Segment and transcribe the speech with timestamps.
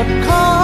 [0.00, 0.59] ใจ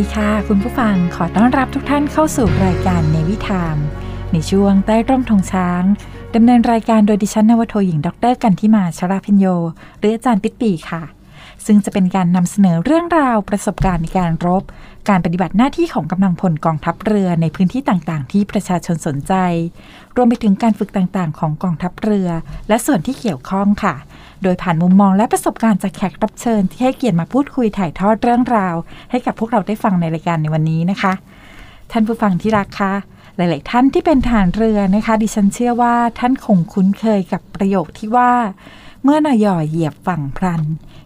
[0.00, 3.76] ดีค่ะ คุณผู้ฟังขอต้อนรับทุกท่านเข้าสู่รายการในวิถาม
[4.32, 5.82] ในช่วงใต้ร่มธงช้าง
[6.34, 9.46] ดำเนินรายการโดยดิฉันนวโทหญิงดรกันทิมาชราพิญโย
[9.98, 11.02] หรืออาจารย์ปิดปีค่ะ
[11.66, 14.62] ซึ่งจะเป็นการนำเสนอเรื่องราวประสบการณ์ในการรบ
[15.08, 19.34] การปฏิบัติหน้าที่ของกำลังพลกองทัพเรือในพื้นที่ต่างๆ ที่ประชาชนสนใจ
[20.16, 22.28] รวมไปถึงการฝึกต่างๆ ของกองทัพเรือ
[22.68, 23.94] และส่วนที่เกี่ยวข้องค่ะ
[24.42, 28.74] โดยผ่านมุมมองและประสบการณ์จากแขกรับเชิญ ที่ให้เกียรติมาพูดคุยถ่ายทอดเรื่องราว
[29.10, 31.12] ให้กับพวกเราได้ฟังในรายการในวันนี้นะคะ
[31.92, 32.92] ท่านผู้ฟังที่รักคะ
[33.36, 38.32] หลาย ๆ ท่านที่เป็นฐานเรือนะคะ ดิฉันเชื่อว่าท่านคงคุ้นเคยกับประโยคที่ว่า
[39.04, 40.62] เมื่อนายอเหยียบฝั่งพลัน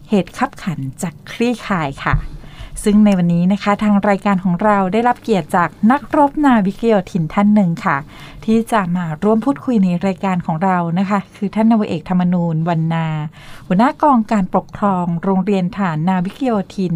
[0.09, 2.15] เหตุขับขันจากคลี่คลายค่ะ
[2.83, 7.97] ซึ่งในวันนี้นะคะทางรายการของเราได้รับเกียรติจากนักรบนาวิกโยธินท่านหนึ่งค่ะ
[8.45, 13.07] ที่จะมาร่วมพูดคุยในรายการของเรานะคะ คือท่านนาวเอกธรรมนูญวันนา
[13.67, 16.95] หัวหน้ากองการปกครอง โรงเรียนฐานนาวิกโยธิน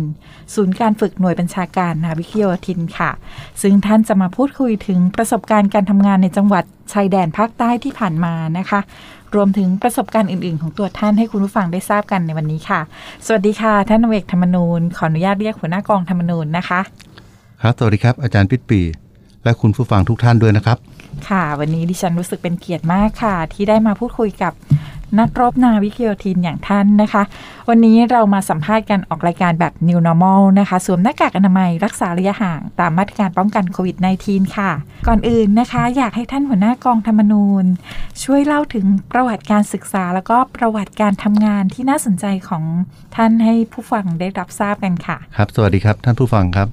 [0.53, 3.11] ศูนย์การฝึกหน่วยบัญชาการนาวิกโยธินค่ะ
[3.61, 6.63] ซึ่งท่านจะมาพูดคุยถึงประสบการณ์การทำงานในจังหวัด
[6.93, 8.79] ชายแดนภาคใต้ที่ผ่านมานะคะ
[9.35, 12.81] รวมถึงประสบการณ์อื่น ๆ ของตัวท่านให้คุณผู้ฟังได้ทราบกันในวันนี้ค่ะ
[13.25, 16.81] สวัสดีค่ะ ท่านเวกธรรมนูญ ขออนุญาตเรียกหัวหน้ากองธรรมนูญนะคะ
[17.61, 18.81] ครับสวัสดีครับอาจารย์ปิดปี
[19.43, 20.77] และคุณผู้ฟังทุกท่านด้วยนะครับ
[21.29, 24.53] ค่ะ วันนี้ดิฉันรู้สึกเป็นเกียรติมากค่ะ ที่ได้มาพูดคุยกับ
[25.19, 27.23] นักรบนาวิกโยธินอย่างท่านนะคะ
[27.69, 34.71] วันนี้เรามาสัมภาษณ์กันออกรายการแบบ New Normal นะคะ สวมหน้ากากอนามัยรักษาระยะห่างตามมาตรการป้องกันโควิด -19 ค่ะ
[35.07, 37.65] ก่อนอื่นนะคะ อยากให้ท่านหัวหน้ากองธรรมนูญ
[38.23, 42.63] ช่วยเล่าถึงประวัติการศึกษา แล้วก็ประวัติการทำงานที่น่าสนใจของ
[43.15, 46.67] ท่านให้ผู้ฟังได้รับทราบกันค่ะ ครับ สวัสดีครับท่านผู้ฟังครับ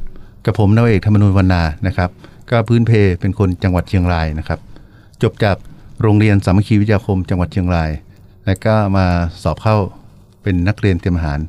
[0.46, 2.10] กับผมนาวเอกธรรมนูญวรรณานะครับ
[2.50, 4.60] ก็พื้นเพเป็นคนจังหวัดเชียงรายนะครับ
[5.22, 5.56] จบจาก
[6.02, 7.90] โรงเรียนสามัคคีวิทยาคมจังหวัดเชียงราย
[8.46, 9.06] และก็มา
[9.42, 9.76] สอบเข้า
[10.42, 11.40] เป็นนักเรียนเตรียมทหาร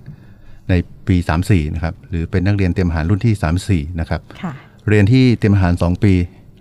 [0.69, 0.73] ใน
[1.07, 4.53] ปี 34นะครับหรือเป็นนักเรียนเตรียมทหารรุ่นที่ 34นะครับค่ะ
[4.87, 6.13] เรียนที่เตรียมทหาร 2 ปี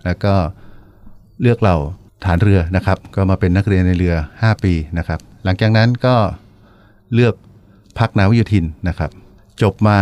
[0.05, 0.35] แล้วก็
[1.41, 1.77] เลือกเหล่า
[2.25, 6.15] ฐานเรือนะครับ ก็มาเป็นนักเรียนในเรือ 5 ปีนะครับ หลังจากนั้นก็
[7.15, 7.35] เลือก
[7.99, 9.11] พักนาวิโยธินนะครับ
[9.63, 9.99] จบมา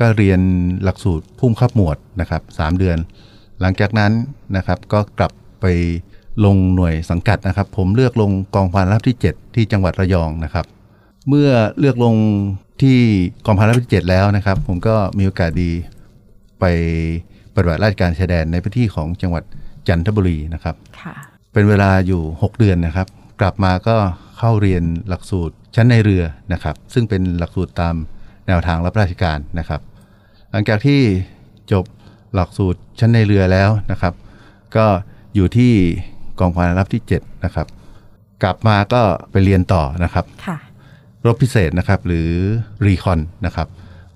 [0.00, 0.40] ก็เรียน
[0.84, 2.98] หลักสูตรพุ่มขับหมวดนะครับสามเดือน
[3.60, 4.12] หลังจากนั้น
[4.56, 5.66] นะครับก็กลับไป
[6.44, 10.66] ลงหน่วยสังกัดนะครับ ผมเลือกลงกองพันรับที่ 7 ที่จังหวัดระยองนะครับ
[11.28, 12.16] เมื่อเลือกลง
[12.82, 12.98] ที่
[13.46, 15.70] กองพันรับที่ 7 แล้วนะครับ ผมก็มีโอกาสดี
[16.60, 16.64] ไป
[17.54, 19.42] ปฏิบัติราชการชายแดนในพื้นที่ของจังหวัด
[19.88, 21.14] จันทบุรีนะครับค่ะ
[21.52, 23.08] เป็นเวลาอยู่ 6 เดือนนะครับ
[23.40, 23.96] กลับมาก็
[24.38, 27.94] เข้าเรียนหลักสูตรชั้นในเรือนะครับ ซึ่งเป็นหลักสูตรตาม
[28.46, 29.80] แนวทางรับราชการนะครับ
[30.50, 31.00] หลังจากที่
[31.72, 31.84] จบ
[32.34, 34.14] หลักสูตรชั้นในเรือแล้วนะครับ
[34.76, 34.86] ก็
[35.34, 35.72] อยู่ที่
[36.40, 37.66] กองพันรับที่ 7 นะครับ
[38.42, 40.58] กลับมาก็ไปเรียนต่อนะครับค่ะ
[41.26, 42.30] รบพิเศษนะครับหรือ
[42.86, 43.68] รีคอนนะครับ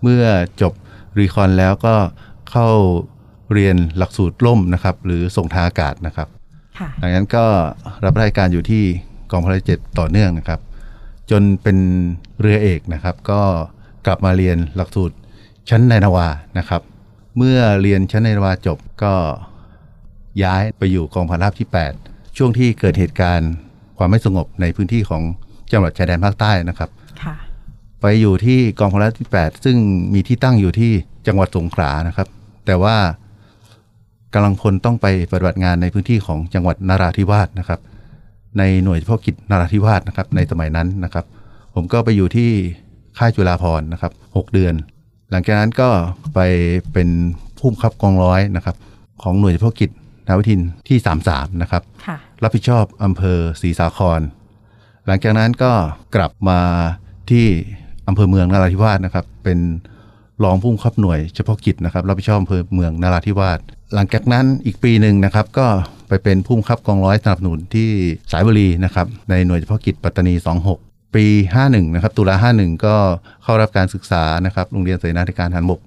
[0.02, 0.24] เมื่อ
[0.60, 0.72] จบ
[1.18, 1.94] รีคอนแล้วก็
[2.50, 2.68] เข้า
[3.52, 6.28] เรียนหลักสูตรล่มนะครับ หรือส่งทางอากาศนะครับ
[6.78, 7.44] ค่ะหลังจากนั้นก็
[8.04, 8.82] รับราชการอยู่ที่
[9.30, 10.60] กองพลเจ็ดต่อเนื่องนะครับ
[11.30, 11.78] จนเป็น
[12.40, 13.40] เรือเอกนะครับ ก็
[14.06, 15.14] กลับมาเรียนหลักสูตร
[15.68, 16.82] ชั้นในนาวานะครับ
[17.38, 19.14] เมื่อเรียนชั้นในนาวาจบก็
[20.42, 21.68] ย้ายไปอยู่กองพันราบที่
[22.02, 23.50] 8 ช่วงที่เกิดเหตุการณ์
[23.98, 25.22] ความไม่สงบในพื้นที่ของ
[25.72, 26.90] จังหวัดชายแดนภาคใต้นะครับ
[27.22, 27.34] ค่ะ
[28.00, 29.76] ไปอยู่ที่กองพลที่ 8 ซึ่ง
[30.14, 30.92] มีที่ตั้งอยู่ที่
[31.26, 32.28] จังหวัดสงขลานะครับ
[32.66, 32.96] แต่ว่า
[34.34, 37.80] กำลังพลต้องไปปฏิบัติงานในพื้นที่ของจังหวัดนาราธิวาสนะครับ
[38.58, 41.24] ในหน่วยเฉพาะกิจนาราธิวาสนะครับ ในสมัยนั้นนะครับ
[41.74, 42.50] ผมก็ไปอยู่ที่
[43.18, 44.74] ค่ายจุฬาภรณ์นะครับ 6 เดือน
[45.30, 45.90] หลังจากนั้นก็
[46.34, 46.40] ไป
[46.92, 47.08] เป็น
[47.56, 48.76] ผู้บังคับกองร้อยนะครับ
[49.22, 49.90] ของหน่วยเฉพาะกิจ
[50.26, 50.98] นาวิทินที่
[51.30, 54.20] 33 นะครับค่ะรับผิดชอบอำเภอศรีสาคร
[55.06, 55.72] หลังจากนั้นก็
[56.16, 56.60] กลับมา
[57.30, 57.46] ที่
[58.08, 59.58] อำเภอเมืองนราธิวาสนะครับ เป็น
[60.44, 63.58] รองผู้บังคับหน่วยเฉพาะกิจนะครับ รับผิดชอบอำเภอเมืองนราธิวาส
[63.94, 65.66] หลังจากนั้นอีกปีหนึ่งนะครับ ก็
[66.08, 67.88] ไปเป็นผู้บังคับกองร้อยสนับสนุนที่
[68.32, 70.34] สายบุรีนะครับ ในหน่วยเฉพาะกิจปัตตานี
[70.66, 71.26] 26 ปี
[71.60, 72.96] 51 นะครับ ตุลา 51 ก็
[73.42, 75.80] เข้ารับการศึกษานะครับ โรงเรียนเสนาธิการทหารบก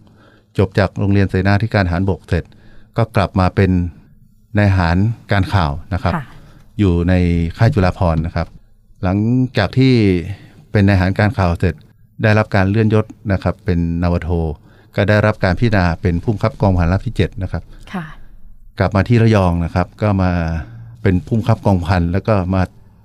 [0.57, 2.43] จบจากโรงเรียนเสนาธิการทหารบกเสร็จ
[2.97, 3.71] ก็กลับมาเป็น
[4.57, 4.97] นายทหาร
[5.31, 6.23] การข่าวนะครับค่ะ
[6.79, 7.13] อยู่ใน
[7.57, 8.47] ค่ายจุฬาภรณ์นะครับ
[9.03, 9.17] หลัง
[9.57, 9.93] จากที่
[10.71, 11.75] เป็นนายทหารการข่าวเสร็จ
[12.23, 14.29] ได้รับการเลื่อนยศนะครับ เป็นนาวโท
[14.95, 17.63] ก็ได้รับการพิจารณาเป็นผู้บังคับกองพันรับที่ 7 นะครับ
[17.93, 18.05] ค่ะ
[18.79, 20.31] กลับมาที่ระยองนะครับ ก็มา
[21.01, 22.61] เป็นผู้บังคับกองพันแล้วก็มา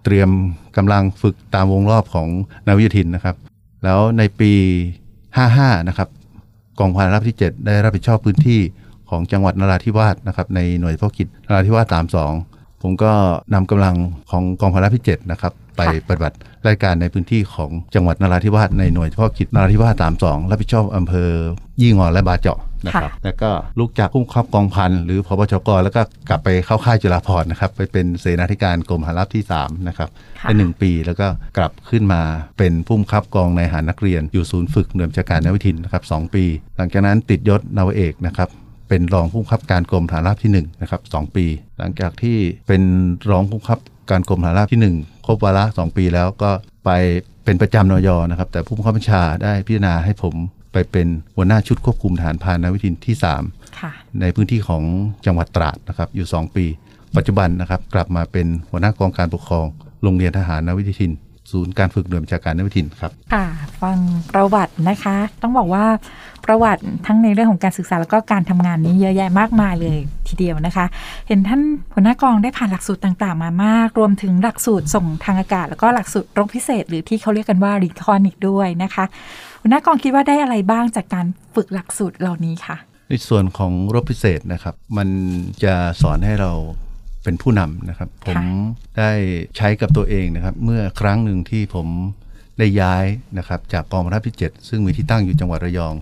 [0.08, 0.30] เตรียม
[0.76, 2.28] กำลังฝึกตามวงรอบของ
[2.66, 3.36] นาวิยธินนะครับ
[3.84, 4.52] แล้วในปี
[5.40, 6.08] 55 นะครับ
[6.78, 8.60] กองพันรับที่ 7 ได้รับผิดชอบพื้นที่
[9.10, 11.86] ของจังหวัดนราธิวาสนะครับในหน่วยเฉพาะกิจนราธิวาส
[12.34, 13.12] 32 ผมก็
[13.54, 13.96] นำกำลัง
[14.30, 16.36] ของกองพันรับที่ 7 นะครับ ไปปฏิบัติ
[16.68, 19.94] รายการในพื้นที่ของจังหวัดนราธิวาสในหน่วยเฉพาะกิจนราธิวาส
[20.24, 21.30] 32 รับผิดชอบอำเภอ
[21.80, 30.08] ยี่งอและบาเจาะ นะครับแล้วก็ลุกจากผู้บังคับกองพันหรือพบชกแล้วก็กลับไปเข้าค่ายจุฬาภรณ์นะครับไปเป็นเสนาธิการกรมหารับที่3นะครับ
[30.40, 31.26] ค่ะได้หนึ่งปีแล้วก็
[31.56, 32.22] กลับขึ้นมา
[32.58, 36.44] เป็นผู้บังคับกองในายทหารนักเรียน อยู่ศูนย์ฝึกหน่วยบัญชาการนวิทินนะครับสองปี
[36.76, 38.48] หลังจากนั้นติดยศนาวเอกนะครับ
[38.88, 41.46] เป็นรองผู้บังคับการกรมฐานราบที่1นะครับสองปี
[41.78, 42.36] หลังจากที่
[42.68, 42.82] เป็น
[43.30, 43.78] รองผู้บังคับ
[44.10, 46.50] การกรมฐานราบที่ 1 ครบวาระสองปีแล้วก็
[46.84, 46.90] ไป
[47.44, 50.34] เป็นประจำนยนะครับ แต่ผู้บังคับบัญชาได้พิจารณาให้ผม
[50.76, 53.16] ไปเป็นหัวหน้าชุดควบคุมฐานพานนวิทินที่
[53.46, 54.82] 3ค่ะในพื้นที่ของ
[55.26, 56.64] จังหวัดตราดนะครับอยู่ 2 ปี
[57.16, 59.66] ปัจจุบันนะครับกลับมาเป็นหัวหน้ากองการปกครอง
[60.02, 61.12] โรงเรียนทหารนวิทิน
[61.52, 63.46] ศูนย์การฝึกหน่วยบัญชาการนวิทินครับ ค่ะ
[63.82, 63.98] ฟัง
[64.32, 65.84] ประวัตินะคะ ต้องบอกว่า
[66.44, 70.86] ประวัติทั้งในเรื่องของการศึกษาแล้วก็การทำงานนี้เยอะแยะมากมายเลยทีเดียวนะคะ
[71.28, 71.60] เห็นท่าน
[71.94, 79.04] หัวหน้ากองได้ผ่านหลักสูตรต่างๆ มามาก รวมถึงหลักสูตรส่งทางอากาศ แล้วก็หลักสูตรรบพิเศษ หรือที่เขาเรียกกันว่ารีคอนอีกด้วยนะคะ
[79.60, 82.76] หัวหน้ากองคิดว่าได้อะไรบ้างจากการฝึกหลักสูตรเหล่านี้ค่ะ
[83.08, 85.08] ในส่วนของรบพิเศษนะครับ มัน
[85.64, 86.52] จะสอนให้เรา
[87.24, 88.38] เป็นผู้นำนะครับ ผม
[88.98, 89.12] ได้
[89.56, 91.86] ใช้กับตัวเองนะครับ เมื่อครั้งหนึ่งที่ผม
[92.58, 93.04] ได้ย้าย
[93.38, 95.94] นะครับ จากกองทัพที่7ซึ่งมีที่ตั้งอยู่จังหวัดระยอง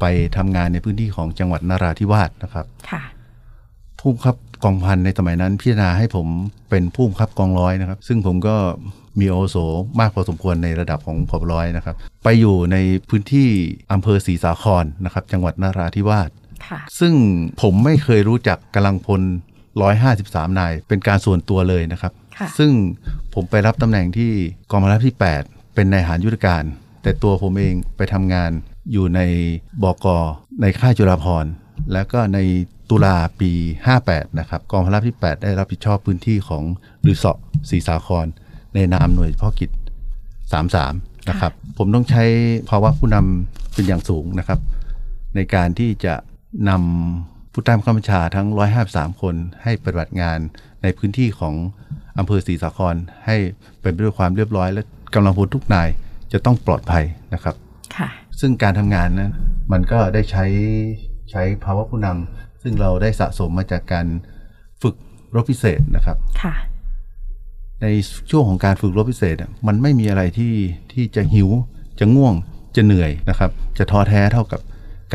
[0.00, 0.04] ไป
[0.36, 3.02] ทำงานในพื้นที่ของจังหวัดนราธิวาสนะครับค่ะ
[3.98, 6.26] ผู้บังคับ กองพันในสมัยนั้นพิจารณาให้ผม
[6.70, 8.56] เป็นผู้บังคับกองร้อยนะครับ ซึ่งผมก็
[9.20, 9.56] มีโอาวุโส
[10.00, 12.76] มากพอสมควรในระดับของผบร้อยนะครับ ไปอยู่ใน
[13.08, 13.48] พื้นที่
[13.92, 16.30] อำเภอศรีสาครนะครับ จังหวัดนราธิวาส
[16.66, 17.14] ค่ะซึ่ง
[17.62, 19.20] ผมไม่เคยรู้จักกำลังพล
[19.90, 22.72] 153 นาย เป็นการส่วนตัวเลยนะครับค่ะซึ่ง
[23.34, 24.32] ผมไปรับตำแหน่งที่
[24.70, 26.62] กองบังคับที่ 8 เป็นนายทหารยุทธการ
[27.02, 28.50] แต่ตัวผมเองไปทำงาน
[28.92, 29.20] อยู่ใน
[29.82, 30.06] บก
[30.60, 31.50] ในค่ายจุฬาภรณ์
[31.92, 32.38] แล้วก็ใน
[32.90, 33.50] ตุลาปี
[33.94, 36.62] 58 นะครับกองพลที่ 8 ได้รับผิดชอบพื้นที่ของ
[37.06, 37.38] ลือเสาะ
[37.70, 38.26] ศรีสาคร
[38.74, 39.70] ในนามหน่วยเฉพาะกิจ
[40.48, 42.24] 33 นะครับ ผมต้องใช้
[42.70, 44.60] ภาวะผู้นำเป็นอย่างสูงนะครับ
[45.36, 46.14] ในการที่จะ
[46.68, 48.46] นำผู้ใต้บังคับบัญชาทั้ง
[48.84, 50.38] 153 คนให้ปฏิบัติงาน
[50.82, 51.54] ในพื้นที่ของ
[52.18, 52.94] อำเภอศรีสาคร
[53.26, 53.36] ให้
[53.80, 54.82] เป็นไปด้วยความเรียบร้อย และ
[55.14, 55.88] กำลังพลทุกนาย
[56.32, 57.54] จะต้องปลอดภัยนะครับ
[57.96, 58.08] ค่ะ
[58.40, 59.32] ซึ่งการทำงานนั้น
[59.72, 60.44] มันก็ได้ใช้
[61.30, 64.06] ใช้ภาวะผู้นำ ซึ่งเราได้สะสมมาจากการ
[64.82, 64.94] ฝึก
[65.34, 66.54] รบพิเศษนะครับค่ะ
[67.82, 67.86] ใน
[68.30, 70.54] ช่วงของการฝึกรบพิเศษอะมันไม่มีอะไรที่
[70.92, 71.48] ที่จะหิว
[72.00, 72.34] จะง่วง
[72.76, 74.60] จะเหนื่อยนะครับ จะท้อแท้เท่ากับ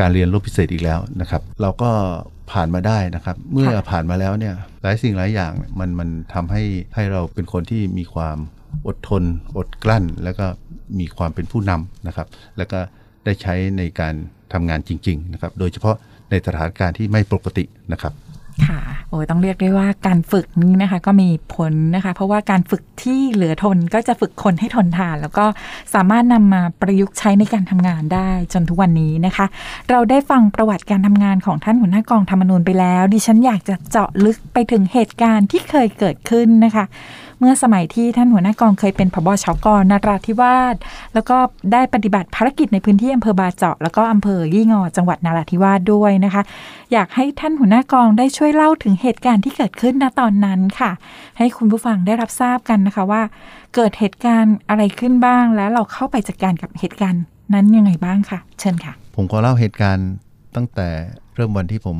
[0.00, 1.90] การเรียนรบพิเศษอีกแล้วนะครับ เราก็
[2.52, 6.62] ผ่านมาได้นะครับ เมื่อผ่านมาแล้วเนี่ยหลายสิ่งหลายอย่างเนี่ยมันมันทำให้
[6.94, 8.36] ให้เราเป็นคนที่มีความ
[8.86, 9.22] อดทน
[9.58, 10.46] อดกลั้น แล้วก็
[10.98, 12.78] มีความเป็นผู้นำนะครับ แล้วก็
[13.24, 14.14] ได้ใช้ในการ
[14.52, 15.96] ทำงานจริง ๆ นะครับ โดยเฉพาะ
[16.30, 18.14] ในสถานการณ์ที่ไม่ปกตินะครับ
[18.66, 25.44] ค่ะโอ้ยต้องเรียกได้ว่าการฝึกนี้นะคะ ก็มีผลนะคะ เพราะว่าการฝึกที่เหลือทนก็จะฝึกคนให้ทนทาน แล้วก็
[25.94, 29.46] สามารถนำมาประยุกต์ใช้ในการทำงานได้จนทุกวันนี้นะคะ
[29.90, 36.84] เราได้ฟังประวัติการทำงานของท่านหัวหน้ากองธรรมนูญไปแล้ว ดิฉันอยากจะเจาะลึกไปถึงเหตุการณ์ที่เคยเกิดขึ้นนะคะ
[37.40, 40.76] เมื่อสมัยที่ท่านหัวหน้ากองเคยเป็นผบชกนราธิวาส
[41.14, 41.36] แล้วก็
[41.72, 46.42] ได้ปฏิบัติภารกิจในพื้นที่อำเภอบาเจาะ แล้วก็อำเภอยี่งอจังหวัดนราธิวาสด้วยนะคะ
[46.92, 50.90] อยากให้ท่านหัวหน้ากองได้ช่วยเล่าถึงเหตุการณ์ที่เกิดขึ้นณตอนนั้นค่ะ
[51.38, 53.22] ให้คุณผู้ฟังได้รับทราบกันนะคะว่า
[53.74, 57.22] เกิดเหตุการณ์อะไรขึ้นบ้าง แล้วเราเข้าไปจัดการกับเหตุการณ์
[57.54, 60.08] นั้นยังไงบ้างค่ะ เชิญค่ะ ผมขอเล่าเหตุการณ์
[60.56, 60.88] ตั้งแต่
[61.34, 61.98] เริ่มวันที่ผม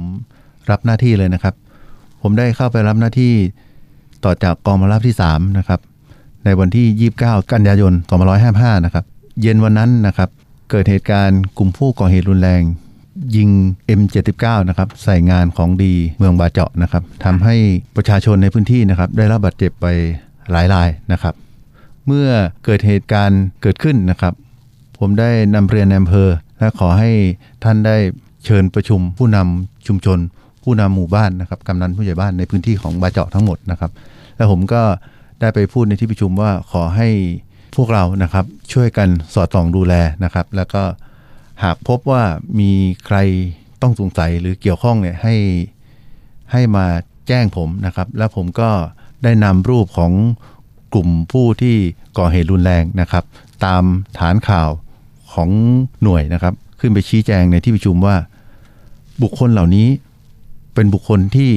[0.70, 1.54] รับหน้าที่เลยนะครับ
[2.22, 3.32] ผมได้เข้าไปรับหน้าที่
[4.24, 5.80] ต่อจากกองมารับที่3นะครับ
[6.44, 7.92] ในวันที่ 29 กันยายน
[8.38, 9.04] 2555 นะครับ
[9.40, 10.28] เย็นวันนั้นนะครับ
[10.70, 12.62] เกิดเหตุการณ์กลุ่มผู้ก่อเหตุรุนแรง
[13.36, 13.50] ยิง
[14.00, 17.54] M79 นะครับ ใส่งานของดีเมืองบาเจาะนะครับทำให้
[17.96, 19.86] ประชาชนในพื้นที่นะครับ ได้รับบาดเจ็บไป
[20.50, 21.34] หลายรายนะครับ
[22.06, 22.28] เมื่อ
[22.64, 24.34] เกิดเหตุการณ์เกิดขึ้นนะครับ
[24.98, 27.10] ผมได้นำเรียนในอำเภอ และขอให้
[27.64, 27.96] ท่านได้
[28.44, 30.18] เชิญประชุมผู้นำชุมชน
[30.62, 33.90] ผู้นำหมู่บ้านนะครับกำนันผู้ใหญ่บ้านในพื้นที่ของบาเจาะทั้งหมดนะครับ
[34.36, 34.82] แล้วผมก็
[35.40, 37.08] ได้ไปพูดในที่ประชุมว่าขอให้
[37.76, 40.82] พวกเรานะครับช่วยกันสอดส่องดูแลนะครับ แล้วก็
[41.62, 42.22] หากพบว่า
[42.60, 42.70] มี
[43.06, 43.18] ใคร
[43.82, 45.36] ต้องสงสัยหรือเกี่ยวข้องเนี่ยให้
[46.52, 46.86] ให้มา
[47.28, 48.70] แจ้งผมนะครับ แล้วผมก็
[49.24, 50.12] ได้นำรูปของ
[50.92, 51.76] กลุ่มผู้ที่
[52.18, 53.24] ก่อเหตุรุนแรงนะครับ
[53.64, 53.82] ตาม
[54.18, 54.70] ฐานข่าว
[55.32, 55.50] ของ
[56.02, 58.16] หน่วยนะครับ ขึ้นไปชี้แจงในที่ประชุมว่า
[59.22, 59.88] บุคคลเหล่านี้
[60.80, 61.52] เป็นบุคคลที่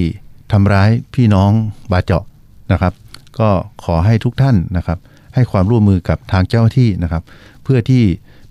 [0.51, 1.51] ทำร้ายพี่น้อง
[1.91, 2.23] บาเจาะ
[2.71, 2.93] นะครับ
[3.39, 3.49] ก็
[3.83, 4.97] ขอให้ทุกท่านนะครับ
[5.35, 7.23] ให้ความร่วมมือกับทางเจ้าที่นะครับ
[7.63, 8.03] เพื่อที่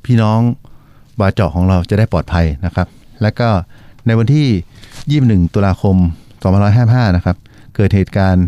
[0.04, 0.40] พี่น้อง
[1.20, 2.88] บาเจาะของเราจะได้ปลอดภัยนะครับ
[3.22, 3.48] และก็
[4.06, 5.96] ในวันที่ 21 ตุลาคม
[6.56, 7.36] 2555 นะครับ
[7.74, 8.46] เกิดเหตุการณ์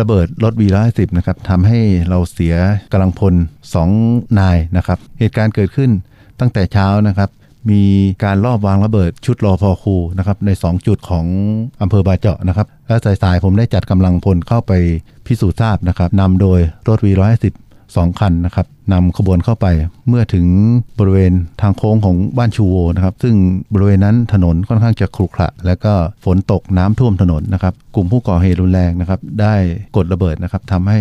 [0.00, 2.54] ระเบิดรถ V110 นะครับทำให้เราเสีย
[2.92, 3.34] กำลังพล
[3.86, 5.90] 2 นายนะครับ เหตุการณ์เกิดขึ้น
[6.40, 7.30] ตั้งแต่เช้านะครับ
[7.70, 7.82] มี
[8.24, 11.26] การลอบวางระเบิดชุดรอพอคูนะครับใน 2 จุดของ
[11.82, 14.72] อำเภอบาเจาะนะครับและสายๆผมได้จัดกำลังพลเข้าไป
[15.26, 17.54] พิสูจน์ทราบนะครับนำโดยรถ V110
[17.96, 19.66] สองคันนะครับนำขบวนเข้าไป
[20.08, 20.46] เมื่อถึง
[20.98, 23.34] บริเวณทางโค้งของบ้านชูโวนะครับ ซึ่ง
[23.74, 25.92] บริเวณนั้นถนนค่อนข้างจะขรุขระและก็
[26.24, 29.54] ฝนตกน้ำท่วมถนนนะครับ กลุ่มผู้ก่อเหตุรุนแรงนะครับ ได้
[29.96, 30.98] กดระเบิดนะครับทำให้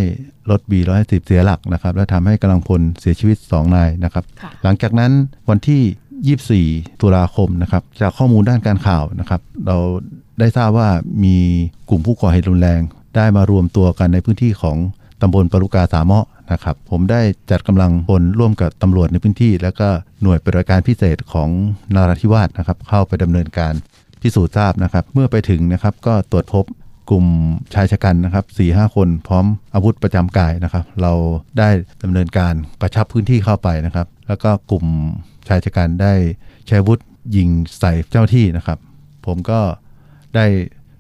[0.50, 5.12] รถ B110 เสียหลักนะครับ และทำให้กำลังพลเสียชีวิต 2 นายนะครับค่ะหลังจากนั้น
[5.50, 5.82] วันที่
[6.28, 9.78] 24 ตุลาคมนะครับจากข้อมูลด้านการข่าวนะครับเรา
[10.40, 10.90] ได้ทราบว่า
[11.24, 11.38] มี
[11.90, 12.82] กลุ่มผู้ก่อเหตุรุนแรง
[13.16, 14.78] ได้มารวมตัวกันในพื้นที่ของ
[15.22, 19.88] ตำบลปรุกาสามเมาะนะครับผมได้จัดกำลังพลร่วมกับตำรวจในพื้นที่ แล้วก็
[20.22, 21.50] หน่วยปฏิบัติการพิเศษของ
[21.96, 23.74] นราธิวาสนะครับเข้าไปดำเนินการ
[24.22, 26.66] พิสูจน์ทราบนะครับ เมื่อไปถึงนะครับก็ตรวจพบ
[27.10, 27.26] กลุ่ม
[27.74, 31.14] ชายชะกันนะครับ4ีหคนพร้อมอาวุธประจำกายนะครับ เรา
[31.60, 31.70] ได้
[32.04, 34.86] ดำเนินการกระชับพื้นที่เข้าไปนะครับ แล้วก็กลุ่ม
[35.48, 36.14] ชายชะกันได้
[36.68, 37.00] ใช้อาวุธ
[37.36, 38.80] ยิงใส่เจ้าที่นะครับ
[39.26, 39.60] ผมก็
[40.36, 40.46] ได้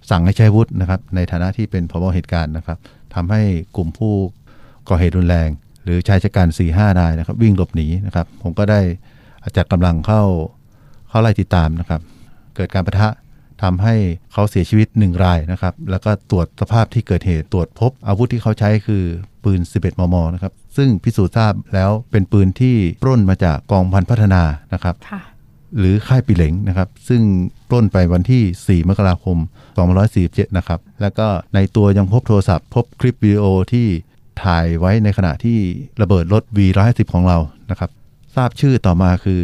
[0.10, 2.78] สั่งให้ใช้อาวุธนะครับ ในฐานะที่เป็นผบเหตุการณ์นะครับ
[3.14, 3.42] ทำให้
[3.76, 4.14] กลุ่มผู้
[4.90, 5.50] ก่อเหตุรุนแรง
[5.84, 8.82] หรือชายชะกัน4ี่ห้านายนะครับ วิ่งหลบหนีนะครับ ผมก็ได้
[9.58, 10.24] จัดกำลังเข้า
[11.10, 12.02] เข้าไล่ติดตามนะครับ
[12.56, 13.10] เกิดการประทะ
[13.62, 13.96] ทำให้
[14.34, 19.04] เขาเสียชีวิตหนึ่งรายนะครับ แล้วก็ตรวจสภาพที่เกิดเหตุตรวจพบ อาวุธที่เขาใช้คือ
[19.44, 24.44] ปืน 11 มม นะครับ ซึ่งพิสูจน์ทราบแล้วเป็นปืนที่ปล้นมาจากกองพันพัฒนา
[24.74, 25.22] นะครับค่ะ
[25.78, 27.22] หรือค่ายปีเหลงนะครับ ซึ่ง
[27.70, 29.38] ปล้นไปวันที่ 4 มกราคม
[29.98, 33.88] 2547 นะครับ แล้วก็ในตัวยังพบโทรศัพท์ พบคลิปวิดีโอที่
[34.44, 35.58] ถ่ายไว้ในขณะที่
[36.02, 37.38] ระเบิดรถ V150 ของเรา
[37.70, 37.90] นะครับ
[38.36, 39.42] ทราบชื่อต่อมาคือ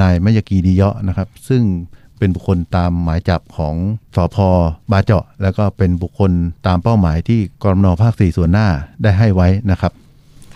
[0.00, 1.62] นายมยกีดีเยาะนะครับ ซึ่ง
[2.18, 3.74] เป็นบุคคลตามหมายจับของ
[4.16, 4.36] สอพ
[4.90, 6.32] บาเจาะ แล้วก็เป็นบุคคล
[6.66, 8.68] ตามเป้าหมายที่กรมนภาค4ส่วนหน้า
[9.02, 9.92] ได้ให้ไว้นะครับ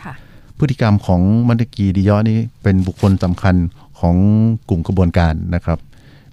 [0.00, 0.12] ค่ะ
[0.58, 3.54] พฤติกรรมของมันตกีดิยอนี้เป็นบุคคลสำคัญ
[4.00, 4.16] ของ
[4.68, 5.78] กลุ่มกระบวนการนะครับ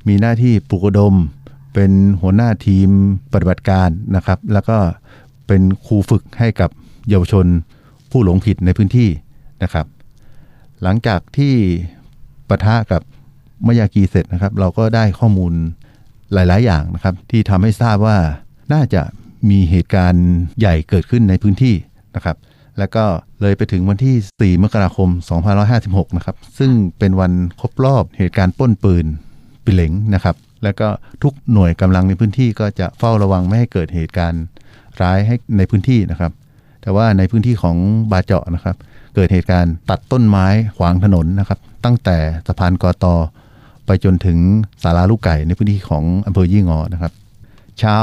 [0.07, 1.15] มีหน้าที่ปลุกระดม
[1.73, 2.89] เป็นหัวหน้าทีม
[3.33, 4.77] ปฏิบัติการนะครับ แล้วก็
[5.47, 6.69] เป็นครูฝึกให้กับ
[7.09, 7.45] เยาวชน
[8.11, 9.09] ผู้หลงผิดในพื้นที่
[9.63, 9.85] นะครับ
[10.81, 11.53] หลังจากที่
[12.49, 13.01] ปะทะกับ
[13.65, 15.53] มายากีเสร็จนะครับ เราก็ได้ข้อมูล
[16.33, 18.17] หลาย ๆ อย่างนะครับ ที่ทำให้ทราบว่า
[18.73, 19.01] น่าจะ
[19.49, 20.27] มีเหตุการณ์
[20.59, 21.75] ใหญ่เกิดขึ้นในพื้นที่
[22.15, 22.37] นะครับ
[22.79, 23.05] แล้วก็
[23.41, 25.09] เลยไปถึงวันที่ 4 มกราคม
[25.63, 29.05] 2556 นะครับ ซึ่งเป็นวันครบรอบเหตุการณ์ป้นปืน
[29.65, 30.87] ปิเหลงนะครับ แล้วก็
[31.23, 34.43] ทุกหน่วยกำลังในพื้นที่ก็จะเฝ้าระวังไม่ให้เกิดเหตุการณ์
[35.01, 36.31] ร้ายให้ในพื้นที่นะครับ
[36.81, 37.77] แต่ว่าในพื้นที่ของ
[38.11, 38.75] บาเจาะนะครับ
[39.15, 40.45] เกิดเหตุการณ์ตัดต้นไม้
[40.77, 42.17] ขวางถนนนะครับ ตั้งแต่
[42.47, 43.15] สะพานกอตอ
[43.87, 44.37] ไปจนถึง
[44.83, 47.11] ศาลาลูกไก่ในพื้นที่ของอำเภอยี่งอนะครับ
[47.79, 47.97] เช้า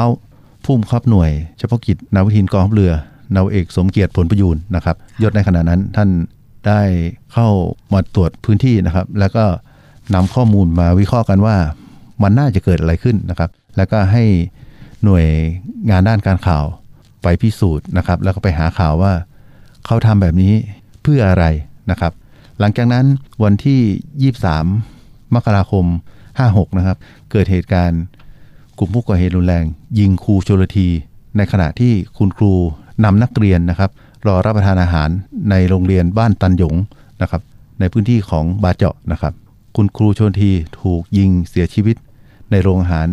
[0.65, 2.93] ผู้บังคับหน่วย เฉพาะกิจนาวิทินกองทัพเรือ
[3.35, 6.09] นาวเอกสมเกียรติผลประยูนนะครับยศในขณะนั้นท่าน
[6.67, 6.81] ได้
[7.33, 7.49] เข้า
[7.93, 9.45] มาตรวจพื้นที่นะครับ แล้วก็
[10.15, 11.57] นำข้อมูลมาวิเคราะห์กันว่า
[12.23, 14.25] มันน่าจะเกิดอะไรขึ้นนะครับ แล้วก็ให้
[15.05, 15.27] หน่วย
[15.91, 16.65] งานด้านการข่าว
[17.23, 19.13] ไปพิสูจน์นะครับ แล้วก็ไปหาข่าวว่า
[19.87, 20.53] เขาทำแบบนี้
[21.03, 21.45] เพื่ออะไร
[21.91, 22.13] นะครับ
[22.61, 23.05] หลังจากนั้น
[23.45, 24.94] วันที่ 23
[25.35, 25.87] มกราคม
[26.33, 26.97] 56 นะครับ
[27.31, 28.03] เกิดเหตุการณ์
[28.79, 29.65] กลุ่มผู้ก่อเหตุรุนแรง
[29.99, 30.89] ยิงครูชลที
[31.37, 32.53] ในขณะที่คุณครู
[33.05, 33.91] นำนักเรียนนะครับ
[34.27, 35.09] รอรับประทานอาหาร
[35.51, 36.75] ในโรงเรียนบ้านตันหยง
[37.23, 37.43] นะครับ
[37.81, 39.35] ในพื้นที่ของบาเจาะนะครับ
[39.77, 41.97] คุณครูชลทีถูกยิงเสียชีวิต
[42.51, 43.09] ในโรงอาหาร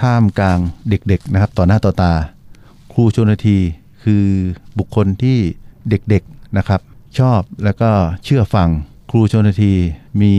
[0.00, 2.12] ท่ามกลางเด็กๆนะครับ ต่อหน้าต่อตา
[2.92, 3.58] ครูชนที
[4.02, 4.24] คือ
[4.78, 5.38] บุคคลที่
[5.90, 6.80] เด็กๆนะครับ
[7.18, 7.90] ชอบแล้วก็
[8.24, 8.68] เชื่อฟัง
[9.16, 9.72] รูชนที
[10.22, 10.34] มี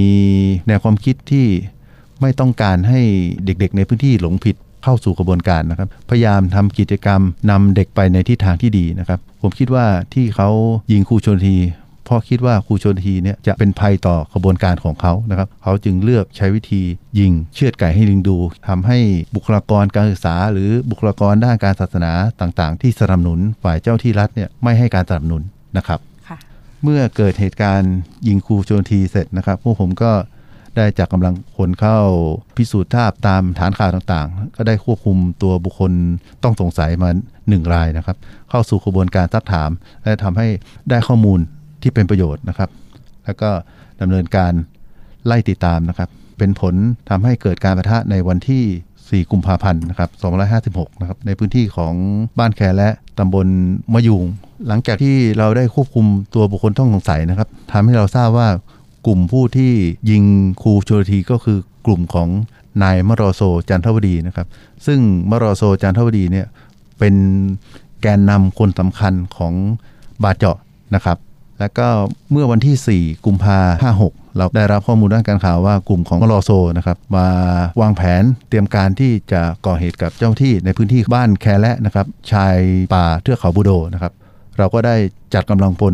[0.67, 1.47] แนวความคิดที่
[2.21, 2.99] ไม่ต้องการให้
[3.45, 10.49] เด็กๆ ในพื้นที่หลงผิดเข้าสู่กระบวนการนะครับ พยายามทำกิจกรรมนำเด็กไปในทิศทางที่ดีนะครับ ผมคิดว่าที่เขา
[10.91, 11.57] ยิงครูชนที
[12.05, 16.81] เพราะคิดว่าครูชนทีเนี่ยจะเป็นภัยต่อกระบวนการของเขานะครับ เขาจึงเลือกใช้วิธี
[17.19, 18.37] ยิงเชือดไก่ให้ลิงดู
[18.67, 18.97] ทำให้
[19.35, 22.11] บุคลากรการศึกษา หรือบุคลากรด้านการศาสนา
[22.41, 25.43] ต่างๆ ที่สนับสนุนฝ่ายเจ้าที่รัฐเนี่ยไม่ให้การสนับสนุน
[25.77, 25.99] นะครับ
[26.83, 27.93] เมื่อเกิดเหตุการณ์
[28.27, 30.11] ยิงครูโจนทีเสร็จนะครับพวกผมก็
[30.75, 31.99] ได้จากกำลังคนเข้า
[32.57, 35.91] พิสูจน์ทราบตามฐานข่าวต่างๆ ก็ได้ควบคุมตัวบุคคล
[36.43, 37.09] ต้องสงสัยมา
[37.49, 38.17] หนึ่งรายนะครับ
[38.49, 39.69] เข้าสู่กระบวนการซักถาม
[40.03, 40.47] และทำให้
[40.89, 41.39] ได้ข้อมูล
[41.81, 42.69] ที่เป็นประโยชน์นะครับ
[43.25, 43.49] แล้วก็
[44.01, 44.53] ดำเนินการ
[45.25, 46.75] ไล่ติดตามนะครับ เป็นผล
[47.09, 50.09] ทำให้เกิดการประทะในวันที่ 4 กุมภาพันธ์นะครับ
[50.55, 51.93] 256 นะครับ ในพื้นที่ของ
[52.39, 53.47] บ้านแคและ ตำบล
[53.93, 54.23] มะยุง
[54.67, 58.49] หลังจากที่เราได้ควบคุมตัวบุคคลต้องสงสัยนะครับทำให้เราทราบว่า
[59.07, 59.71] กลุ่มผู้ที่
[60.09, 60.23] ยิง
[60.61, 62.29] ครูโชลทีก็คือกลุ่มของ
[62.83, 64.47] นายมรอโซจันทวดีนะครับ
[64.85, 64.99] ซึ่ง
[65.29, 66.47] มรอโซจันทวดีเนี่ย
[66.99, 67.15] เป็น
[68.01, 69.53] แกนนำคนสำคัญของ
[70.23, 70.57] บาเจาะ
[70.95, 71.17] นะครับ
[71.59, 71.87] แล้วก็
[72.31, 77.27] เมื่อวันที่ 4 กุมภาพันธ์56เราได้รับข้อมูลด้านการข่าวว่ากลุ่มของมรอโซนะครับมา
[77.81, 82.57] วางแผนเตรียมการที่จะก่อเหตุกับเจ้าที่ในพื้นที่บ้านแคและนะครับชาย
[82.93, 84.13] ป่าเทือกเขาบูโดนะครับ
[84.57, 84.95] เราก็ได้
[85.33, 85.93] จัดกำลังพล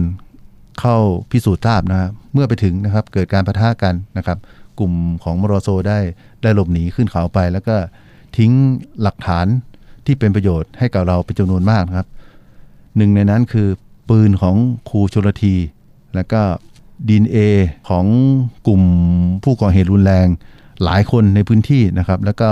[0.80, 0.98] เข้า
[1.32, 4.38] พิสูจน์ทราบนะครับเมื่อไปถึงนะครับเกิดการประทะกันนะครับ
[4.80, 6.00] กลุ่มของมรอโซได้
[6.42, 7.76] ได้หลบหนีขึ้นเขาไป แล้วก็
[8.38, 8.52] ทิ้ง
[9.02, 9.46] หลักฐาน
[10.06, 12.08] ที่เป็นประโยชน์ให้กับเราเป็นจำนวนมากนะครับ
[12.98, 13.68] หนึ่งในนั้นคือ
[14.10, 14.56] ปืนของ
[14.90, 15.56] ครูชลที
[16.16, 16.42] แล้วก็
[17.08, 17.38] ดีเอ
[17.90, 18.06] ของ
[18.68, 18.82] กลุ่ม
[19.44, 20.28] ผู้ก่อเหตุรุนแรง
[20.84, 22.50] หลายคนในพื้นที่นะครับ แล้วก็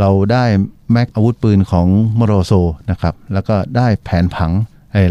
[0.00, 0.44] เราได้
[0.92, 1.86] แม็กอาวุธปืนของ
[2.18, 2.52] มโรโซ
[2.90, 4.52] นะครับ แล้วก็ได้แผนผัง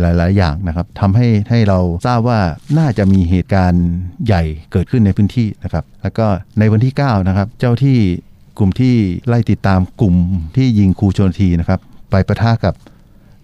[0.02, 2.40] หลาย ๆ อย่างนะครับทำให้ให้เราทราบว่า
[2.78, 3.86] น่าจะมีเหตุการณ์
[4.26, 6.26] ใหญ่เกิดขึ้นในพื้นที่นะครับ แล้วก็
[6.60, 7.98] ในวันที่ 9 นะครับ เจ้าที่
[8.58, 8.96] กลุ่มที่
[9.28, 10.16] ไล่ติดตามกลุ่ม
[10.56, 11.80] ที่ยิงครูชนทีนะครับ
[12.12, 12.74] ไปประทะกับ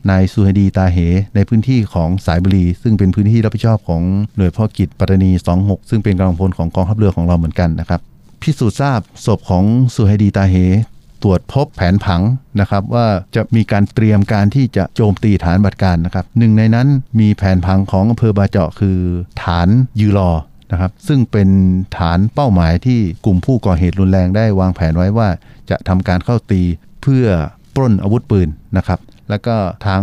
[0.10, 0.98] นายสุฮดีตาเห
[1.36, 4.02] ในพื้นที่ของสายบุรี ซึ่งเป็นพื้นที่รับผิดชอบของ
[4.38, 8.00] หน่วยพ่อกิจปัตตานี 26 ซึ่งเป็นกำลังพลของกองทัพเรือของเราเหมือนกันนะครับ
[8.42, 9.64] พิสูจน์ทราบศพของ
[9.96, 10.56] สุฮดีตาเห
[11.24, 12.22] ตรวจพบแผนผัง
[12.60, 16.88] นะครับว่าจะมีการเตรียมการที่จะโจมตีฐานบัตรการนะครับหนึ่งในนั้น
[17.20, 18.98] มีแผนผังของอำเภอบาเจาะคือ
[19.44, 19.68] ฐาน
[20.00, 20.32] ยืรอ
[20.72, 21.50] นะครับซึ่งเป็น
[21.98, 25.30] ฐานเป้าหมายที่กลุ่มผู้ก่อเหตุรุนแรงได้วางแผนไว้ว่า
[25.70, 26.62] จะทำการเข้าตี
[27.02, 27.26] เพื่อ
[27.76, 29.56] ปล้นอาวุธปืนนะครับ แล้วก็
[29.86, 30.02] ทาง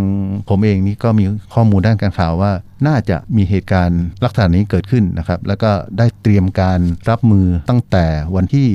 [0.48, 2.52] ผมเองนี่ก็มีข้อมูลด้านการข่าวว่า
[2.86, 6.80] น่าจะมีเหตุการณ์ลักษณะนี้เกิดขึ้นนะครับ แล้วก็ได้เตรียมการ
[7.10, 8.06] รับมือตั้งแต่
[8.36, 8.68] วันที่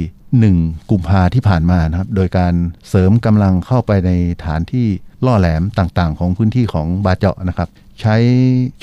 [0.63, 2.53] 1 กุมภาที่ผ่านมานะครับ โดยการ
[2.89, 4.11] เสริมกำลังเข้าไปใน
[4.45, 4.87] ฐานที่
[5.25, 7.69] ล่อแหลมต่างๆ ของพื้นที่ของบาเจาะนะครับ
[8.01, 8.15] ใช้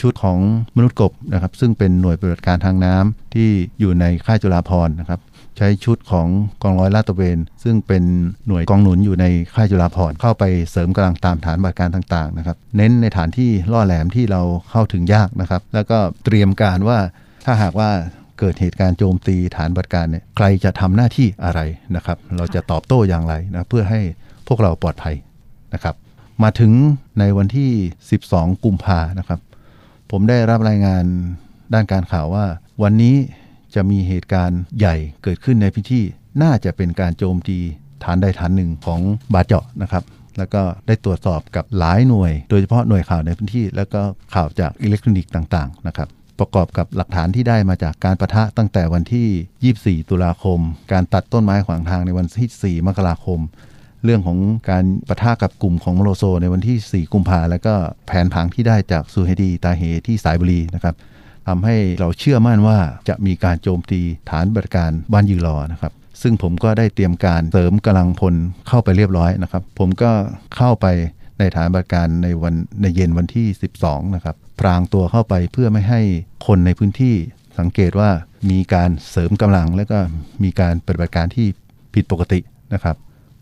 [0.01, 0.39] ชุดของ
[0.77, 3.49] มนุษย์กบนะครับ ซึ่งเป็นหน่วยปฏิบัติการทางน้ำที่
[3.79, 5.21] อยู่ในค่ายจุฬาภรณ์นะครับ
[5.59, 6.29] ใช้ชุดของ
[6.63, 8.03] กองร้อยลาดตระเวน ซึ่งเป็น
[8.47, 16.99] หน่วยกองหนุนอยู่ในค่ายจุฬาภรณ์เข้าไปเสริมกำลังตามฐานบัติการต่างๆนะครับเน้นในฐานที่ล่อแหลมที่เราเข้าถึงยากนะครับ แล้วก็เตรียมการว่า
[17.45, 17.91] ถ้าหากว่า
[18.39, 21.61] เกิดเหตุการณ์โจมตีฐานบัติการเนี่ยใครจะทำหน้าที่อะไร
[21.97, 24.01] นะครับ เราจะตอบโต้อย่างไรนะเพื่อให้
[24.49, 25.15] พวกเราปลอดภัย
[25.75, 25.95] นะครับ
[26.43, 26.73] มาถึง
[27.19, 27.71] ในวันที่
[28.19, 29.41] 12 กุมภานะครับ
[30.11, 31.05] ผมได้รับรายงาน
[31.75, 32.45] ด้านการข่าวว่า
[32.83, 33.15] วันนี้
[33.75, 36.05] จะมีเหตุการณ์ใหญ่เกิดขึ้นในพื้นที่
[36.43, 37.59] น่าจะเป็นการโจมตี
[38.05, 39.01] ฐานใดฐานหนึ่งของ
[39.35, 40.05] บาเจาะนะครับ
[40.39, 44.03] แล้วก็ได้ตรวจสอบกับหลายหน่วย โดยเฉพาะหน่วยข่าวในพื้นที่ แล้วก็
[44.35, 46.09] ข่าวจากอิเล็กทรอนิกส์ต่างๆนะครับ
[46.39, 50.61] ประกอบกับหลักฐานที่ได้มาจากการประทะตั้งแต่วันที่ 24 ตุลาคม
[50.93, 53.41] การตัดต้นไม้ขวางทางในวันที่ 4 มกราคม
[54.05, 54.39] เรื่องของ
[54.71, 57.75] การประทะกับกลุ่มของมโลโซในวันที่ 4 กุมภาแล้วก็
[58.07, 60.95] แผนผังที่ได้จากซูเฮดีตาเฮที่สายบุรีนะครับ
[61.49, 62.79] ทำให้เราเชื่อมั่นว่า
[63.09, 64.01] จะมีการโจมตี
[64.31, 68.35] ฐานบริการบ้านยืรอนะครับซึ่งผมก็ได้เตรียมการเสริมกำลังพล
[68.69, 70.11] เข้าไปเรียบร้อยนะครับ ผมก็
[70.57, 70.87] เข้าไป
[71.39, 73.47] ในฐานบริการในวันในเย็นวันที่
[73.81, 76.01] 12 นะครับ พรางตัวเข้าไปเพื่อไม่ให้
[76.47, 77.15] คนในพื้นที่
[77.59, 78.11] สังเกตว่า
[78.51, 79.99] มีการเสริมกำลัง และก็
[80.43, 81.47] มีการปฏิบัติการที่
[81.95, 82.41] ผิดปกติ
[82.75, 82.97] นะครับ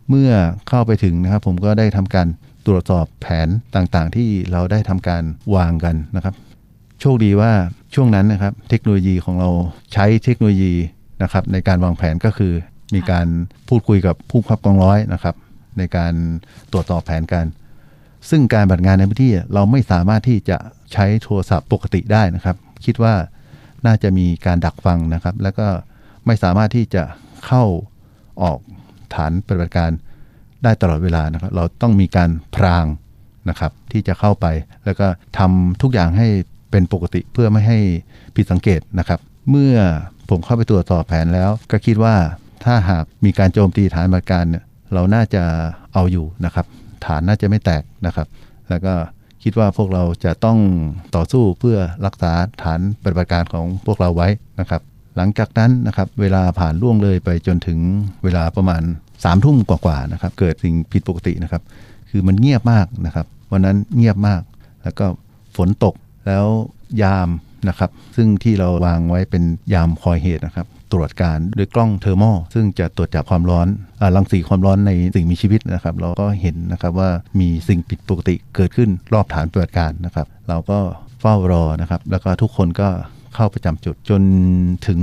[0.08, 0.30] เมื่อ
[0.68, 2.26] เข้าไปถึงนะครับผมก็ได้ทำการ
[2.66, 5.22] ตรวจสอบแผนต่างๆ ที่เราได้ทำการ
[5.54, 6.34] วางกันนะครับ
[7.00, 7.52] โชคดีว่า
[7.94, 9.50] ช่วงนั้นนะครับเทคโนโลยีของเรา
[9.92, 10.74] ใช้เทคโนโลยี
[11.22, 12.52] นะครับในการวางแผนก็คือ
[12.94, 13.26] มีการ
[13.68, 15.34] พูดคุยกับผู้ขับกองร้อยนะครับ
[15.78, 16.12] ในการ
[16.72, 17.46] ตรวจสอบแผนการ
[18.30, 20.58] ซึ่งการบัตรงานในพื้นที่เราไม่สามารถที่จะ
[20.92, 23.14] ใช้โทรศัพท์ปกติได้นะครับ คิดว่า
[23.86, 25.66] น่าจะมีการดักฟังนะครับ แล้วก็
[26.26, 27.02] ไม่สามารถที่จะ
[27.46, 27.64] เข้า
[28.42, 28.58] ออก
[29.14, 29.90] ฐานปฏิบัติการ
[30.64, 32.86] ได้ตลอดเวลานะครับ เราต้องมีการพราง
[33.48, 34.46] นะครับที่จะเข้าไป
[34.84, 35.06] แล้วก็
[35.38, 36.28] ทำทุกอย่างให้
[36.70, 37.78] เป็นปกติเพื่อไม่ให้
[38.36, 39.74] ผิดสังเกตนะครับ เมื่อ
[40.30, 42.14] ผมเข้าไปตรวจสอบแผนแล้ว ก็คิดว่า
[42.64, 45.42] ถ้าหากมีการโจมตีฐานปฏิบัติการเนี่ยเราน่าจะ
[45.92, 46.66] เอาอยู่นะครับ
[47.06, 48.26] ฐานน่าจะไม่แตกนะครับ
[48.68, 48.94] แล้วก็
[49.42, 50.58] คิดว่าพวกเราจะต้อง
[51.16, 54.28] ต่อสู้เพื่อรักษาฐานปฏิบัติการของพวกเราไว้
[54.60, 54.82] นะครับ
[55.16, 57.78] หลังจากนั้นนะครับเวลาผ่านล่วงเลยไปจนถึง
[58.24, 61.62] เวลาประมาณ3ามทุ่มกว่าๆนะครับเกิดสิ่งผิดปกตินะครับ
[62.10, 64.42] คือมันเงียบมากนะครับ วันนั้นเงียบมาก
[64.82, 65.06] แล้วก็
[65.56, 65.94] ฝนตก
[66.26, 66.46] แล้ว
[67.02, 67.28] ยาม
[67.68, 69.42] นะครับซึ่งที่เราวางไว้เป็น
[69.74, 73.68] ยามคอยเหตุนะครับตรวจการด้วยกล้องเทอร์โมซึ่งจะตรวจจับความร้อน
[74.00, 80.78] อรังสีความร้อนในสิ่งมีชีวิตนะครับ เราก็เห็นนะครับว่ามีสิ่งผิดปกติเกิดขึ้นรอบฐานปฏิบัติการนะครับ เราก็
[81.20, 82.88] เฝ้ารอนะครับ แล้วก็ทุกคนก็
[83.34, 84.22] เข้าประจำจุดจน
[84.86, 85.00] ถึง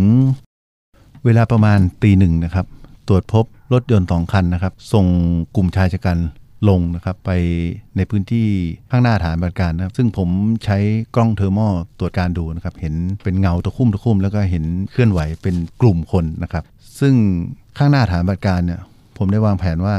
[1.25, 2.65] เวลาประมาณตีหนึ่งนะครับ
[3.07, 5.05] ตรวจพบรถยนต์สองคันนะครับ ส่ง
[5.55, 6.17] กลุ่มชายชะกัน
[6.69, 7.31] ลงนะครับไป
[7.97, 8.47] ในพื้นที่
[8.91, 10.29] ข้างหน้าฐานบัติการนะครับ ซึ่งผม
[10.65, 10.77] ใช้
[11.15, 11.59] กล้องเทอร์โม
[11.99, 16.63] ตรวจการดูนะครับ เห็นเป็นเงาตะคุ่มตะคุ่มแล้วก็เห็นเคลื่อนไหวเป็นกลุ่มคนนะครับ
[16.99, 17.15] ซึ่ง
[17.77, 18.81] ข้างหน้าฐานบัติการเนี่ย
[19.17, 19.95] ผมได้วางแผนว่า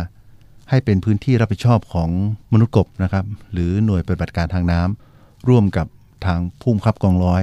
[0.71, 2.11] ให้เป็นพื้นที่รับผิดชอบของ
[2.53, 5.87] มนุษย์กบนะครับ หรือหน่วยปฏิบัติการทางน้ำร่วมกับ
[6.27, 7.43] ทางผู้บังคับกองร้อย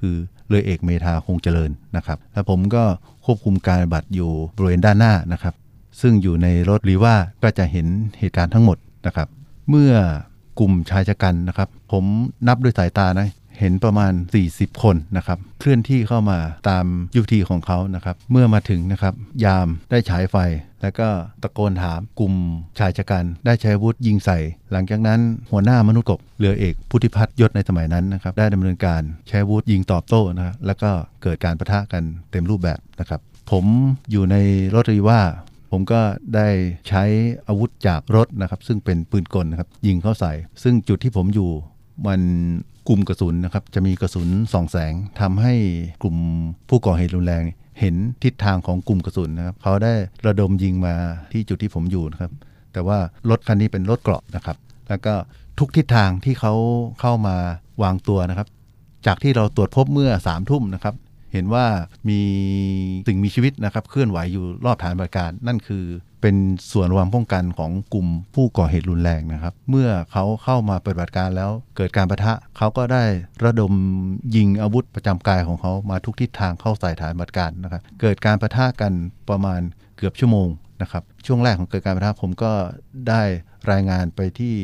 [0.00, 0.16] คือ
[0.48, 2.84] เรือเอกเมธาคงเจริญนะครับ แล้วผมก็
[3.24, 5.54] ควบคุมการบัติอยู่บริเวณด้านหน้านะครับ
[6.00, 7.86] ซึ่งอยู่ในรถรีว่าก็จะเห็น
[8.18, 9.28] เหตุการณ์ทั้งหมดนะครับ
[9.68, 9.92] เมื่อ
[10.58, 12.04] กลุ่มชายชะกันนะครับ ผม
[12.46, 14.12] นับด้วยสายตานะเห็นประมาณ
[14.46, 16.84] 40 คนนะครับ เคลื่อนที่เข้ามาตาม
[17.16, 20.36] ยุทธีของเขานะครับ เมื่อมาถึงนะครับ ยามได้ฉายไฟ
[20.82, 21.08] แล้วก็
[21.42, 22.34] ตะโกนถามกลุ่ม
[22.78, 24.38] ชายชะกัน ได้ใช้วุธยิงใส่
[24.72, 30.90] หลังจากนั้นหัวหน้ามนุษย์กบเรือเอกพุทธิพัฒน์ยศในสมัยนั้นนะครับ ได้ดำเนินการใช้วุธยิงตอบโต้นะครับแล้วก็
[31.22, 33.64] เกิดการประทะกันเต็มรูปแบบนะครับ ผม
[34.10, 34.36] อยู่ใน
[34.74, 35.20] รถรีว่า
[35.70, 36.00] ผมก็
[36.34, 36.48] ได้
[36.88, 37.02] ใช้
[37.48, 41.50] อาวุธจากรถนะครับ ซึ่งเป็นปืนกลนะครับ ยิงเข้าใส่ ซึ่งจุดที่ผมอยู่
[42.06, 42.20] มัน
[42.88, 45.54] กลุ่มกระสุนนะครับ จะมีกระสุนส่องแสงทำให้
[46.02, 46.16] กลุ่ม
[46.68, 47.44] ผู้ก่อเหตุรุนแรง
[47.80, 49.94] เห็นทิศทางของกลุ่มกระสุนนะครับ เขาได้
[50.26, 50.94] ระดมยิงมา
[51.32, 52.32] ที่จุดที่ผมอยู่นะครับ
[52.72, 52.98] แต่ว่า
[53.30, 54.56] รถคันนี้เป็นรถเกราะนะครับ
[54.88, 55.14] แล้วก็
[55.58, 56.54] ทุกทิศทางที่เขา
[57.00, 57.36] เข้ามา
[57.82, 58.48] วางตัวนะครับ
[59.06, 60.94] จากที่เราตรวจพบเมื่อสามทุ่มนะครับ
[61.32, 61.66] เห็นว่า
[62.08, 62.20] มี
[63.08, 65.84] สิ่งมีชีวิตนะครับเคลื่อนไหวอยู่รอบฐานบริการ นั่นคือ
[66.20, 66.36] เป็น
[66.72, 73.04] ส่วนระวังป้องกันของกลุ่มผู้ก่อเหตุรุนแรงนะครับ เมื่อเขาเข้ามาปฏิบัติการแล้วเกิดการประทะ เขาก็ได้
[73.44, 73.72] ระดม
[74.36, 78.92] ยิงอาวุธประจำกายของเขามาทุกทิศทางเข้าใส่ฐานปฏิบัติการนะครับ เกิดการประทะกัน
[79.30, 79.60] ประมาณ
[79.96, 80.48] เกือบชั่วโมง
[80.82, 82.52] นะครับ ช่วงแรกของเกิดการประทะผมก็
[83.08, 83.22] ได้
[83.70, 84.54] รายงานไปที่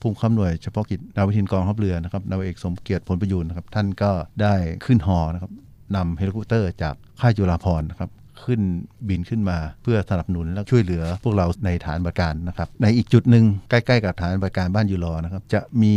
[0.00, 4.10] ผู้บังคับหน่วยเฉพาะกิจนาวิกโยธินกองทัพเรือนะครับนาวาเอกสมเกียรติผลประยูนนะครับท่านก็
[4.42, 5.52] ได้ขึ้นหอนะครับ
[5.96, 8.10] นำเฮลิคอปเตอร์จากค่ายจุฬาภรณ์นะครับ
[8.44, 8.60] ขึ้น
[9.08, 15.96] บินขึ้นมาเพื่อสนับสนุนและช่วยเหลือพวกเราในฐานปฏิบัติการนะครับ ในอีกจุดหนึ่งใกล้ๆ กับฐานปฏิบัติการบ้านยูรอนะครับ จะมี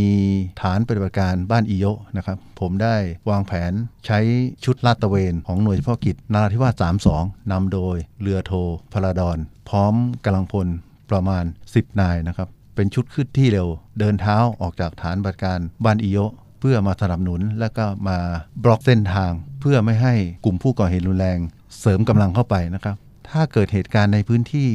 [0.61, 1.85] ฐานปฏิบัติการบ้านอีโย
[2.17, 2.95] นะครับ ผมได้
[3.29, 3.71] วางแผน
[4.05, 4.19] ใช้
[4.65, 8.51] ชุดลาดตระเวนของหน่วยเฉพาะกิจนาราธิวาส32 นำโดยเรือโท
[8.93, 9.37] พลาดร
[9.69, 9.93] พร้อม
[10.25, 10.67] กำลังพล
[11.11, 13.67] ประมาณ 10 นายนะครับ เป็นชุดขึ้นที่เร็ว
[13.99, 16.17] เดินเท้าออกจากฐานปฏิบัติการบ้านอีโย
[16.59, 18.17] เพื่อมาสนับสนุน และก็มา
[18.63, 20.13] บล็อกเส้นทาง เพื่อไม่ให้
[20.45, 21.39] กลุ่มผู้ก่อเหตุรุนแรง
[21.79, 22.95] เสริมกำลังเข้าไปนะครับ
[23.29, 24.69] ถ้าเกิดเหตุการณ์ในพื้นที่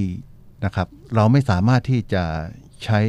[0.65, 2.25] นะครับ เราไม่สามารถที่จะ
[2.85, 3.01] ใช้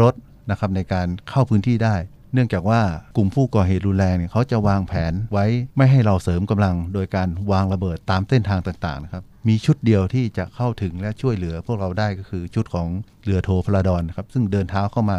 [0.00, 0.14] รถ
[0.50, 1.96] นะครับในการเข้าพื้นที่ได้
[2.34, 2.80] เนื่องจากว่า
[3.16, 12.88] กลุ่มผู้ก่อเหตุรุนแรงเนี่ยเขาจะวางแผนไว้ไม่ให้เราเสริมกำลัง โดยการวางระเบิดตามเส้นทางต่างๆนะครับมีชุดเดียวที่จะเข้าถึงและช่วยเหลือพวกเราได้ก็คือชุดของ
[13.24, 15.18] เรือโทพลาดอนครับซึ่งเดินเท้าเข้ามา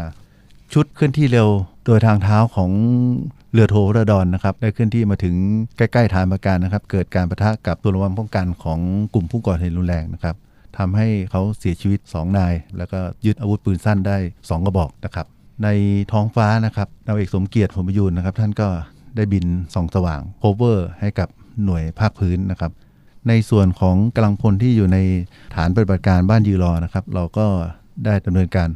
[0.75, 1.49] ชุดเคลื่อนที่เร็ว
[1.85, 2.71] โดยทางเท้าของ
[3.53, 5.35] เรือโทระดอนนะครับได้เคลื่อนที่มาถึง
[5.77, 8.79] ใกล้ๆฐานประการนะครับ เกิดการประทะกับตัวระวังป้องกันของ
[9.13, 10.35] กลุ่มผู้ก่อเหตุรุนแรงนะครับ
[10.77, 15.27] ทำให้เขาเสียชีวิต 2 นาย แล้วก็ยึดอาวุธปืนสั้นได้ 2 กระบอกนะครับ
[15.63, 15.67] ใน
[16.11, 18.67] ท้องฟ้านะครับนาวเอกสมเกียรติผมประยูนนะครับ ท่านก็
[19.15, 21.29] ได้บินส่องสว่างโคเวอร์ให้กับ
[21.65, 22.71] หน่วยภาคพื้นนะครับ
[23.27, 24.97] ในส่วนของกำลังพลที่อยู่ใน
[25.55, 27.47] ฐานปฏิบัติการบ้านยืรอนะครับ เราก็
[28.05, 28.69] ได้ดำเนินการ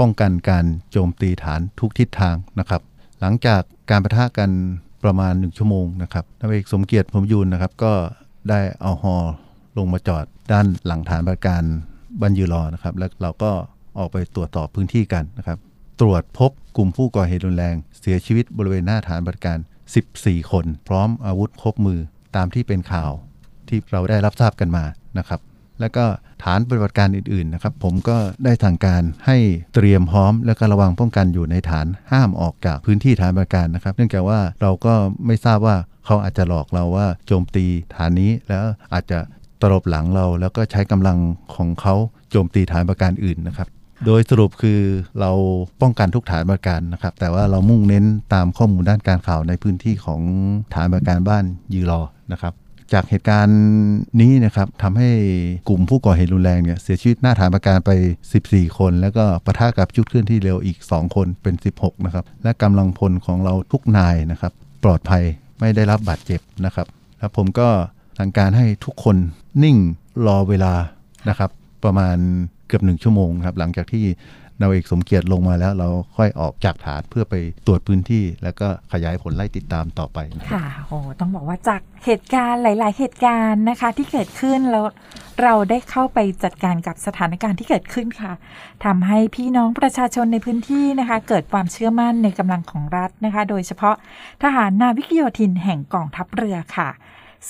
[0.00, 2.82] ป้องกันการโจมตีฐานทุกทิศทางนะครับ
[3.20, 4.50] หลังจากการประทะกัน
[5.04, 7.92] ประมาณ 1 ชั่วโมงนะครับนาวเอกสมเกียรติพมยูนนะครับก็
[8.48, 9.16] ได้เอาฮอ
[9.78, 11.62] ลงมาจอดด้านหลังฐานปฏิบัติการ
[12.20, 13.50] บันยือรอนะครับ แล้วเราก็
[13.98, 15.58] ออกไปตรวจสอบพื้นที่กันนะครับ
[16.00, 19.58] ตรวจพบกลุ่มผู้ก่อเหตุรุนแรง เสียชีวิตบริเวณหน้าฐานปฏิบัติการ
[20.04, 22.00] 14 คน พร้อมอาวุธครบมือ
[22.36, 23.10] ตามที่เป็นข่าว
[23.68, 24.84] ที่เราได้รับทราบกันมา
[25.18, 25.40] นะครับ
[25.80, 26.04] แล้วก็
[26.44, 29.36] ฐานปฏิบัติการอื่นๆนะครับ ผมก็ได้ทางการให้
[29.74, 34.94] เตรียมพร้อม และก็ระวังป้องกันอยู่ในฐานห้ามออกจากพื้นที่ฐานปฏิบัติการนะครับ เนื่องจากว่าเราก็
[35.26, 37.64] ไม่ทราบว่าเขาอาจจะหลอกเราว่าโจมตี
[37.96, 39.18] ฐานนี้แล้วอาจจะ
[39.60, 41.18] ตลบหลังเรา แล้วก็ใช้กำลัง
[41.56, 41.94] ของเขา
[42.30, 43.68] โจมตีฐานปฏิบัติการอื่นนะครับ
[44.06, 44.80] โดยสรุปคือ
[45.20, 45.30] เรา
[45.80, 50.20] ป้องกันทุกฐานบริการนะครับ แต่ว่าเรามุ่งเน้นตามข้อมูลด้านการข่าวในพื้นที่ของ
[50.74, 52.52] ฐานบริการบ้านยืรอนะครับ
[52.92, 53.60] จากเหตุการณ์
[54.20, 55.10] นี้นะครับทำให้
[55.68, 57.90] กลุ่มผู้ก่อเหตุรุนแรงเนี่ยเสียชีวิตหน้าฐานประการไป
[58.34, 64.52] 14 คน แล้วก็ปะทะกับชุดเคลื่อนที่เร็วอีก 2 คนเป็น 16 นะครับ และกำลังพลของเราทุกนายนะครับ
[64.84, 65.22] ปลอดภัย
[65.60, 66.86] ไม่ได้รับบาดเจ็บนะครับ
[67.18, 67.68] แล้วผมก็
[68.18, 69.16] สั่งการให้ทุกคน
[69.62, 69.76] นิ่ง
[70.26, 70.74] รอเวลา
[71.28, 71.50] นะครับ
[71.84, 72.16] ประมาณ
[72.66, 74.04] เกือบหนึ่งชั่วโมงครับหลังจากที่
[74.60, 77.34] นาวเอกสมเกียรติลงมาแล้วเราค่อยออกจากฐานเพื่อไป
[77.66, 80.18] ตรวจพื้นที่ แล้วก็ขยายผลไล่ติดตามต่อไป
[80.52, 84.84] ค่ะโอ้ต้องบอกว่าจากเหตุการณ์หลาย ๆ เหตุการณ์นะคะที่เกิดขึ้นแล้ว
[85.42, 88.32] เราได้เข้าไปจัดการกับสถานการณ์ที่เกิดขึ้นค่ะ
[88.84, 93.94] ทำให้พี่น้องประชาชนในพื้นที่นะคะ เกิดความเชื่อมั่นในกำลังของรัฐนะคะ โดยเฉพาะ
[94.42, 96.88] ทหารนาวิกโยธินแห่งกองทัพเรือค่ะ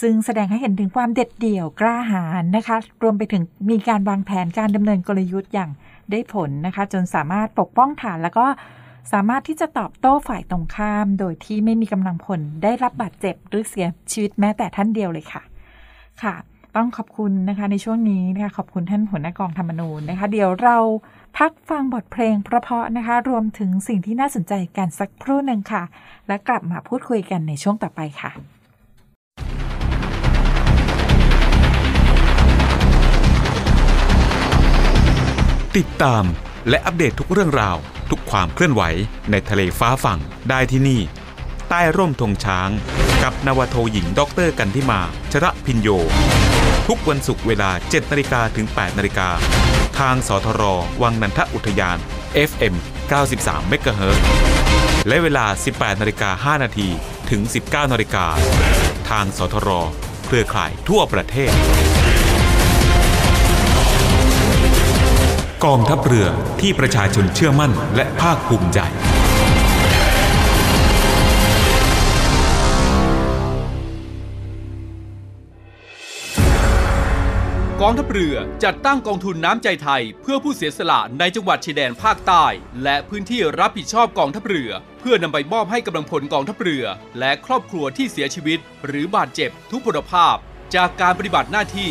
[0.01, 5.71] ซึ่งแสดงให้เห็นถึงความเด็ดเดี่ยวกล้าหาญนะคะ รวมไปถึงมีการวางแผนการดำเนินกลยุทธ์อย่าง
[6.13, 8.47] ได้ผลนะคะ จนสามารถปกป้องฐานแล้วก็
[9.13, 15.43] สามารถที่จะตอบโต้ฝ่ายตรงข้าม โดยที่ไม่มีกำลังพลได้รับบาดเจ็บหรือเสียชีวิตแม้แต่ท่านเดียวเลยค่ะ
[16.23, 16.35] ค่ะ
[16.77, 20.77] ต้องขอบคุณนะคะในช่วงนี้นะคะขอบคุณท่านหัวหน้ากองธรรมนูญนะคะ เดี๋ยวเรา
[21.39, 25.83] พักฟังบทเพลงเพราะๆนะคะ รวมถึงสิ่งที่น่าสนใจกันสักครู่หนึ่งค่ะ
[26.29, 28.31] และกลับมาพูดคุยกันในช่วงต่อไปค่ะ
[35.79, 36.25] ติดตาม
[36.69, 37.77] และอัปเดตทุกเรื่องราว
[38.11, 38.83] ทุกความเคลื่อนไหว
[39.31, 41.01] ในทะเลฟ้าฝั่งได้ที่นี่
[41.69, 42.71] ใต้ร่มธงช้าง
[43.23, 45.01] กับนาวาโทหญิงด็อกเตอร์กันทิมา
[45.33, 45.89] ชระพินโย
[46.89, 49.29] ทุกวันศุกร์เวลา 7นาฬิกาถึง 8นาฬิกา
[49.99, 50.63] ทางสทร.
[51.03, 51.99] วังนันทอุทยาน
[52.51, 52.75] FM
[53.23, 54.25] 93เมกะเฮิรตซ์
[55.09, 56.89] และเวลา 18นาฬิกา5นาที
[57.31, 58.27] ถึง 19นาฬิกา
[59.11, 59.69] ทางสทร
[60.27, 61.53] เครือข่ายทั่วประเทศ
[65.67, 66.27] กองทัพเรือ
[66.61, 68.79] ที่ประชาชนเชื่อมั่นและภาคภูมิใจ
[77.83, 82.45] กองทัพเรือจัดตั้งกองทุนน้ำใจไทย เพื่อผู้เสียสละในจังหวัดชายแดนภาคใต้
[82.83, 84.71] และพื้นที่รับผิดชอบกองทัพเรือ
[85.01, 86.85] เพื่อนำไปมอบให้กำลังพลกองทัพเรือ
[87.19, 90.37] และครอบครัวที่เสียชีวิต หรือบาดเจ็บทุกพลภาพ
[90.75, 91.91] จากการปฏิบัติหน้าที่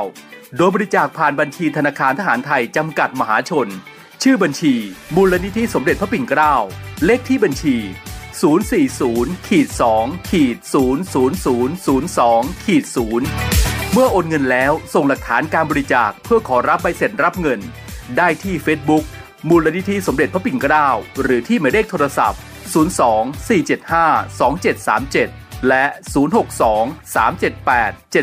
[0.57, 3.69] โดยบริจาคผ่านบัญชีธนาคารทหารไทยจำกัดมหาชน
[4.29, 4.75] ชื่อบัญชี
[5.17, 6.55] มูลนิธิสมเด็จพระปิ่นเกล้า
[7.05, 7.77] เลขที่บัญชี
[8.63, 10.57] 040ขีด2ขีด
[11.85, 12.85] 00002ขีด
[13.39, 17.61] 0เมื่อโอนเงินแล้วส่งหลักฐานการบริจาคเพื่อขอรับใบเสร็จรับเงิน
[18.17, 19.05] ได้ที่ Facebook
[19.49, 20.89] มูลนิธิสมเด็จพระปิ่นเกล้า
[21.23, 22.41] หรือที่หมายเลขโทรศัพท์
[22.99, 25.85] 02 475 2737 และ
[26.55, 28.17] 062 378 7364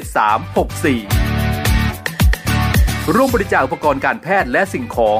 [3.15, 5.19] ร่วมบริจาคอุปกรณ์การแพทย์และสิ่งของ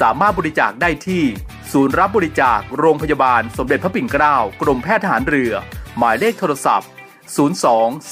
[0.00, 1.24] สามารถบริจาคได้ที่
[1.72, 5.52] ศูนย์รับบริจาคโรงพยาบาลสมเด็จพระปิ่นเกล้ากรมแพทย์ทหารเรือ
[5.98, 6.88] หมายเลขโทรศัพท์
[7.36, 7.36] 02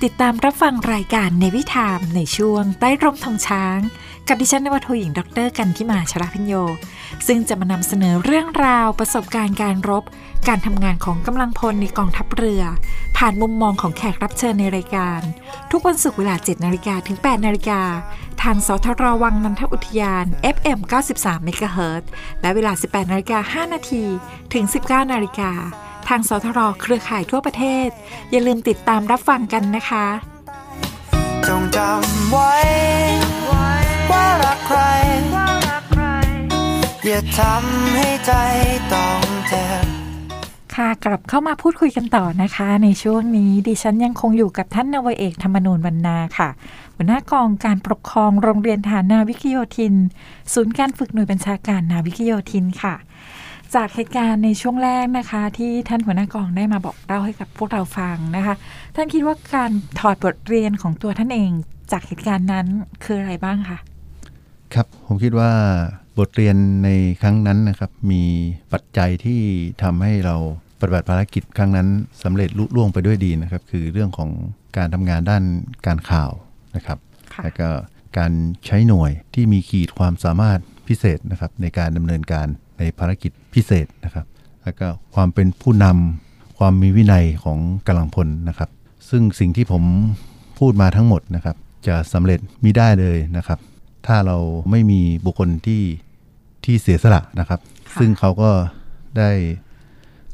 [0.02, 3.78] ติดตามรับฟังรายการในวิถามในช่วงใต้ร่มทองช้าง
[4.28, 6.54] กับดิฉันนวโทหญิงดรกันทิมาชราพิญโย
[7.26, 10.04] ซึ่งจะมานำเสนอเรื่องราวประสบการณ์การรบ
[10.48, 12.62] การทำงานของกำลังพลในกองทัพเรือ
[13.16, 15.20] ผ่านมุมมองของแขกรับเชิญในรายการ
[15.70, 17.80] ทุกวันศุกร์เวลา 7นาฬิกาถึง 8นาฬิกา
[18.42, 20.26] ทางสทรวังนันทอุทยาน
[20.56, 20.78] FM
[21.14, 22.02] 93 MHz
[22.40, 24.04] และเวลา 18นาฬิกา5นาที
[24.52, 25.52] ถึง 19นาฬิกา
[26.08, 27.88] ทางสทรเครือข่ายทั่วประเทศ
[28.30, 30.06] อย่าลืมติดตามรับฟังกันนะคะ
[31.46, 32.52] จงจำไว้
[34.10, 34.80] ว่ารักใคร
[37.04, 38.32] อย่าทำให้ใจ
[38.92, 39.86] ต้องเจ็บ
[40.74, 46.48] ค่ะกลับเข้ามาพูดคุยกันต่อนะคะ ในช่วงนี้ดิฉันยังคงอยู่กับท่านนวเอกธรรมนูญวรรณาค่ะ
[46.94, 49.94] หัวหน้ากองการปกครองโรงเรียนฐานนาวิกโยธิน
[50.52, 52.94] ศูนย์การฝึกหน่วยบัญชาการนาวิกโยธินค่ะ
[53.74, 58.54] จากเหตุการณ์ในช่วงแรกนะคะ ที่ท่านหัวหน้ากองได้มาบอกเล่าให้กับพวกเราฟังนะคะ
[58.96, 61.50] ท่านคิดว่าการถอดบทเรียนของตัวท่านเอง
[61.92, 62.66] จากเหตุการณ์นั้น
[63.04, 63.78] คืออะไรบ้างคะ
[64.74, 65.52] ครับ ผมคิดว่า
[66.18, 66.88] บทเรียนใน
[67.22, 68.22] ครั้งนั้นนะครับ มี
[68.72, 69.40] ปัจจัยที่
[69.82, 70.36] ทำให้เรา
[70.80, 71.88] ปฏิบัติภารกิจครั้งนั้น
[72.22, 74.30] สำเร็จลุล่วงไปด้วยดีนะครับ คือเรื่องของ
[74.76, 75.44] การทำงานด้าน
[75.86, 76.30] การข่าว
[76.76, 76.98] นะครับ
[77.34, 77.68] ค่ะแล้วก็
[78.18, 78.32] การ
[78.66, 80.58] ใช้หน่วยที่มีขีดความสามารถ
[80.88, 82.46] พิเศษนะครับ ในการดำเนินการ
[82.78, 84.26] ในภารกิจพิเศษนะครับ
[84.64, 88.70] แล้วก็ความเป็นผู้นำความมีวินัยของกำลังพลนะครับ
[89.10, 89.82] ซึ่งสิ่งที่ผม
[90.58, 91.56] พูดมาทั้งหมดนะครับ
[91.86, 93.58] จะสำเร็จมิได้เลยนะครับ
[94.08, 94.38] ถ้าเรา
[94.70, 95.82] ไม่มีบุคคลที่
[96.64, 98.50] ที่เสียสละนะครับค่ะซึ่งเขาก็
[99.18, 99.30] ได้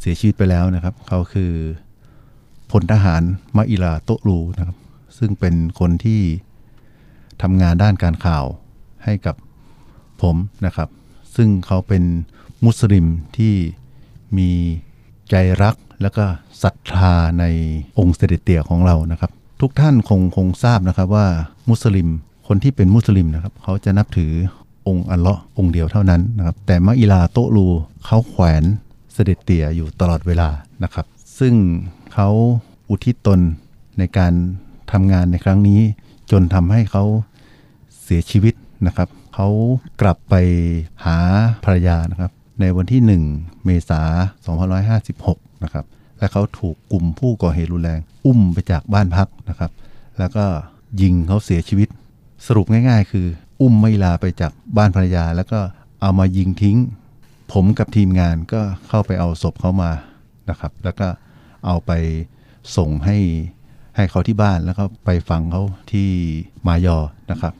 [0.00, 1.52] เสียชีวิตไปแล้วนะครับ เขาคือ
[2.70, 3.22] พลทหาร
[3.56, 4.76] มะอิลาโตะรูนะครับ
[5.18, 6.22] ซึ่งเป็นคนที่
[7.42, 8.44] ทำงานด้านการข่าว
[9.04, 9.36] ให้กับ
[10.22, 10.88] ผมนะครับ
[11.36, 12.04] ซึ่งเขาเป็น
[12.64, 13.06] มุสลิม
[13.38, 13.54] ที่
[14.38, 14.50] มี
[15.30, 16.24] ใจรักแล้วก็
[16.62, 17.44] ศรัทธาใน
[17.98, 21.26] องค์เสด็จเตี่ยของเรานะครับ ทุกท่านคงคงทราบนะครับว่า
[21.68, 22.08] มุสลิม
[22.46, 24.32] คนที่เป็นมุสลิมนะครับเขาจะนับถือ
[24.88, 27.66] องค์อัลเลาะห์องค์เดียวเท่านั้นนะครับแต่มะอิลาโตะรู
[28.04, 28.62] เขาแขวน
[29.12, 30.48] เสด็จเตี่ยอยู่ตลอดเวลา
[30.82, 31.06] นะครับ
[31.38, 31.54] ซึ่ง
[32.14, 32.28] เขา
[32.88, 33.40] อุทิศตน
[33.98, 34.32] ในการ
[34.92, 35.80] ทำงานในครั้งนี้
[36.30, 37.04] จนทำให้เขา
[38.02, 38.54] เสียชีวิต
[38.86, 39.48] นะครับ เขา
[40.00, 40.34] กลับไป
[41.04, 41.16] หา
[41.64, 42.30] ภรรยานะครับ
[42.60, 43.00] ในวันที่
[43.32, 44.06] 1 เมษาย
[44.84, 44.86] น
[45.24, 45.84] 2556 นะครับ
[46.18, 49.70] และเขาถูกกลุ่มผู้ก่อเหตุรุนแรง อุ้มไปจากบ้านพักนะครับ
[50.18, 50.44] แล้วก็
[51.02, 51.88] ยิงเขาเสียชีวิต
[52.46, 53.26] สรุปง่าย ๆ คือ
[53.60, 55.60] อุ้มไม่ลาไปจากบ้านภรรยา แล้วก็
[56.00, 56.78] เอามายิงทิ้ง
[57.52, 59.90] ผมกับทีมงานก็เข้าไปเอาศพเขามา
[60.50, 61.08] นะครับ แล้วก็
[61.66, 61.92] เอาไป
[62.76, 63.18] ส่งให้
[63.96, 66.08] ให้เขาที่บ้านแล้วก็ไปฝังเขาที่
[66.66, 66.98] มายอ
[67.30, 67.54] นะครับ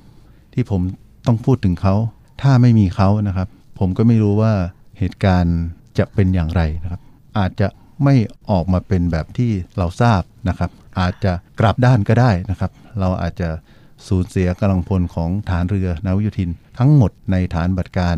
[0.54, 0.80] ที่ผม
[1.26, 1.94] ต้องพูดถึงเขา
[2.42, 4.52] ถ้าไม่มีเขานะครับ ผมก็ไม่รู้ว่า
[4.98, 5.58] เหตุการณ์
[5.98, 7.02] จะเป็นอย่างไรนะครับ
[7.38, 7.68] อาจจะ
[8.04, 8.14] ไม่
[8.50, 10.70] ออกมาเป็นแบบที่เราทราบนะครับ
[11.00, 12.70] อาจจะกลับด้านก็ได้นะครับ
[13.00, 13.48] เราอาจจะ
[14.08, 18.16] สูญเสียกำลังพลของฐานเรือนาวิกโยธิน ทั้งหมดในฐานปฏิบัติการ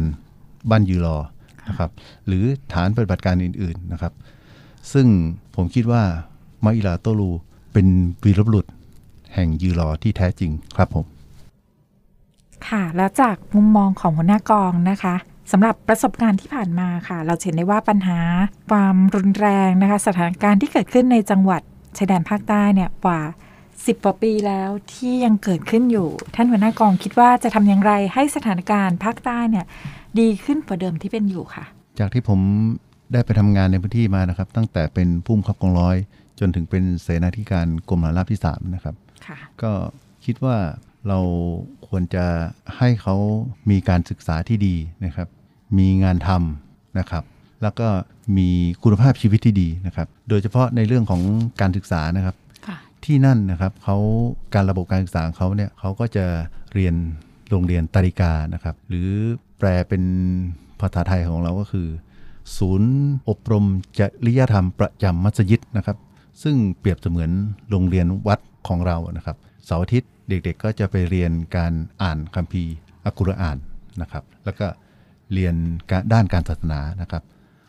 [0.71, 1.19] บ้านยูรอ
[1.69, 1.91] นะครับ
[2.27, 4.13] หรือฐานปฏิบัติการอื่นๆนะครับ
[4.93, 5.07] ซึ่ง
[5.55, 6.03] ผมคิดว่า
[6.65, 7.31] มะอิลาโตลู
[7.73, 7.87] เป็น
[8.25, 8.67] วีรบุรุษ
[9.35, 11.05] แห่งยูรอที่แท้จริงครับผม
[12.69, 15.15] ค่ะ แล้วจากมุมมองของหัวหน้ากองนะคะ
[15.53, 18.19] สำหรับประสบการณ์ที่ผ่านมาค่ะ เราจะเห็นได้ว่าปัญหา
[18.71, 21.63] ความรุนแรงนะคะ สถานการณ์ที่เกิดขึ้นในจังหวัด
[21.97, 23.21] ชายแดนภาคใต้เนี่ยกว่า
[23.85, 29.67] 10กว่าปีแล้วที่ยังเกิดขึ้นอยู่ ท่านหัวหน้ากองคิดว่าจะทำอย่างไรให้สถานการณ์ภาคใต้เนี่ย
[30.21, 31.65] ดีขึ้นกว่าเดิมที่เป็นอยู่ค่ะ
[31.99, 32.41] จากที่ผม
[33.13, 35.97] ได้ไปทำงานในพื้นที่มานะครับ ตั้งแต่เป็นผู้บังคับกองร้อย
[36.41, 38.95] จนถึงเป็นเสนาธิการกรมฐานราบที่ 3 นะครับ
[39.27, 39.73] ค่ะก็
[40.25, 40.57] คิดว่า
[41.09, 41.19] เรา
[41.89, 42.25] ควรจะ
[42.77, 43.17] ให้เขา
[43.71, 44.75] มีการศึกษาที่ดี
[45.05, 45.29] นะครับ
[45.79, 47.25] มีงานทำนะครับ
[47.63, 47.89] แล้วก็
[48.37, 48.49] มี
[48.83, 51.23] คุณภาพชีวิตที่ดีนะครับ โดยเฉพาะในเรื่องของ
[51.61, 52.46] การศึกษานะครับค่ะ
[53.07, 53.97] ที่นั่นนะครับเขา
[54.55, 56.27] การระบบการศึกษาของเขาเนี่ยเขาก็จะ
[56.75, 56.95] เรียน
[57.51, 59.09] โรงเรียนตาริกานะครับ หรือ
[59.59, 60.03] แปลเป็น
[60.81, 61.89] ภาษาไทยของเราก็คือ
[62.57, 62.93] ศูนย์
[63.29, 63.65] อบรม
[63.99, 65.97] จริยธรรมประจำมัสยิดนะครับ
[66.43, 67.31] ซึ่งเปรียบเสมือน
[67.71, 72.73] โรงเรียนวัดของเรานะครับเสาร์อาทิตย์เด็กๆ ก็จะไปเรียนการอ่านคัมภีร์
[73.05, 73.57] อัลกุรอาน
[74.01, 74.67] นะครับ แล้วก็
[75.33, 75.55] เรียน
[76.13, 77.23] ด้านการศาสนานะครับ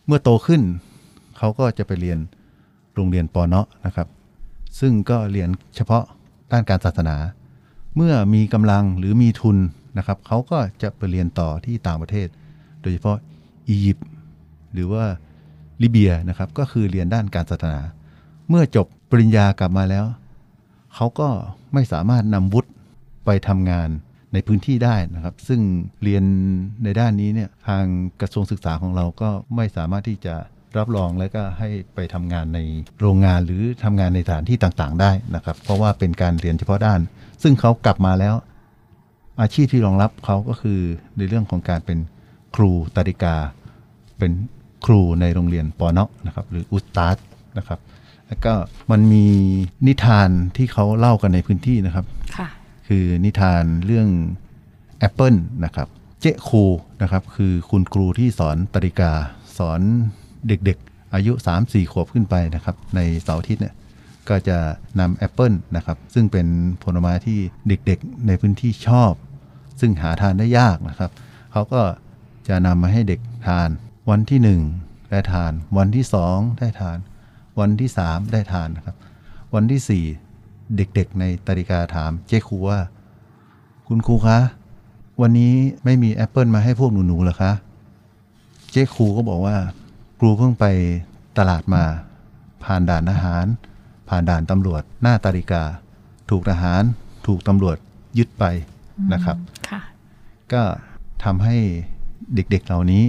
[0.06, 0.62] เมื่อโตขึ้น
[1.38, 2.20] เขาก็จะไปเรียน
[2.96, 4.08] โรงเรียนปอเนาะนะครับ
[4.80, 6.04] ซึ่งก็เรียนเฉพาะ
[6.52, 7.16] ด้านการศาสนา
[7.96, 9.58] เมื่อมีกำลังหรือมีทุน
[9.98, 12.28] นะครับเขาก็จะไปเรียนต่อที่ต่างประเทศ
[12.82, 13.18] โดยเฉพาะ
[13.70, 14.08] อียิปต์
[14.74, 15.04] หรือว่า
[15.82, 17.80] ลิเบียนะครับก็คือเรียนด้านการศาสนา
[18.50, 20.06] เมื่อจบปริญญากลับมาแล้ว
[20.96, 21.30] เขาก็
[21.74, 22.70] ไม่สามารถนำวุฒิ
[23.26, 23.90] ไปทำงาน
[24.34, 25.62] ในพื้นที่ได้นะครับ ซึ่ง
[26.04, 26.24] เรียน
[26.84, 27.86] ในด้านนี้เนี่ยทาง
[28.22, 30.36] กระทรวงศึกษาของเราก็ไม่สามารถที่จะ
[30.78, 32.60] รับรองและก็ให้ไปทำงานใน
[33.02, 37.00] โรงงานหรือทำงานในสถานที่ต่างๆ ได้นะครับ เพราะว่าเป็นการเรียนเฉพาะด้าน
[37.44, 38.36] ซึ่งเขากลับมาแล้ว
[39.42, 40.80] อาชีพที่รองรับเขาก็คือ
[41.18, 42.00] ในเรื่องของการเป็น
[42.56, 43.36] ครูตาริกา
[44.20, 44.32] เป็น
[44.86, 47.18] ครูในโรงเรียนปอเนาะนะครับ หรืออุสตาด
[47.58, 47.80] นะครับ
[48.28, 48.54] แล้วก็
[48.92, 49.26] มันมี
[49.88, 52.06] นิทานที่เขาเล่ากันในพื้นที่นะครับ
[52.38, 52.48] ค่ะ
[52.88, 54.08] คือนิทานเรื่อง
[55.00, 55.88] แอปเปิลนะครับ
[56.22, 56.66] เจ๊ครู
[57.02, 59.12] นะครับ คือคุณครูที่สอนตริกา
[59.58, 59.82] สอน
[60.48, 63.76] เด็กๆ อายุ 3-4 ขวบขึ้นไปนะครับ ในเสาร์อาทิตย์เนี่ย
[64.30, 64.58] ก็จะ
[65.00, 66.48] นำแอปเปิลนะครับ ซึ่งเป็น
[66.84, 69.14] ผลไม้ที่เด็กๆในพื้นที่ชอบ
[69.80, 71.12] ซึ่งหาทานได้ยากนะครับ
[71.52, 71.82] เขาก็
[72.48, 73.70] จะนำมาให้เด็กทาน
[74.10, 74.62] วันที่หนึ่ง
[75.12, 76.98] ได้ทาน วันที่สองได้ทาน
[77.60, 78.96] วันที่สามได้ทานนะครับ
[79.54, 80.06] วันที่สี่
[80.76, 82.80] เด็กๆ ในตริกาถามเจ๊ครูว่า
[83.88, 84.40] คุณครูคะ
[85.22, 87.52] วันนี้ไม่มีแอปเปิลมาให้พวกหนูๆหรอคะ
[88.72, 89.56] เจ๊ครูก็บอกว่า
[90.20, 90.66] ครูเพิ่งไป
[91.38, 91.84] ตลาดมา
[92.64, 93.46] ผ่านด่านอาหาร
[94.10, 95.64] ผ่านด่านตำรวจ หน้าตาริกา
[96.30, 96.84] ถูกทหาร
[97.28, 97.78] ถูกตำรวจ
[98.18, 98.44] ยึดไป
[99.14, 99.38] นะครับ
[99.70, 99.82] ค่ะ
[100.54, 100.64] ก็
[101.24, 101.56] ทำให้
[102.36, 103.04] เด็กๆเหล่านี้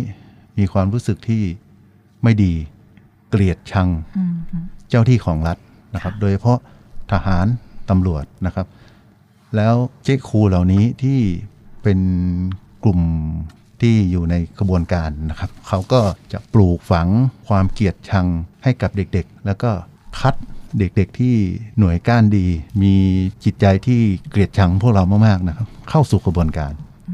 [0.58, 1.42] มีความรู้สึกที่
[2.22, 2.52] ไม่ดี
[3.30, 4.34] เกลียดชังอืม
[4.88, 5.58] เจ้าที่ของรัฐ
[5.94, 6.58] นะครับ โดยเฉพาะ
[7.12, 7.46] ทหาร
[7.90, 8.66] ตำรวจนะครับ
[9.56, 11.20] แล้วเจ๊ครูเหล่านี้ที่
[11.82, 11.98] เป็น
[12.84, 13.00] กลุ่ม
[13.82, 16.00] ที่อยู่ในกระบวนการนะครับ เขาก็
[16.32, 17.08] จะปลูกฝัง
[17.48, 18.26] ความเกลียดชัง
[18.64, 19.70] ให้กับเด็กๆ แล้วก็
[20.20, 20.34] คัด
[20.78, 21.36] เด็กๆที่
[21.78, 22.46] หน่วยก้านดี
[22.82, 22.94] มี
[23.44, 24.00] จิตใจที่
[24.30, 26.72] เกลียดชังพวกเรามากๆนะครับ เข้าสู่กระบวนการ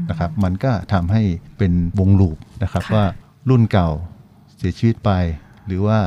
[0.09, 1.21] นะครับ มันก็ทำให้
[1.57, 3.05] เป็นวงลูปนะครับค่ะว่า
[3.49, 3.89] รุ่นเก่า
[4.57, 5.11] เสียชีวิตไป
[5.67, 5.99] หรือว่า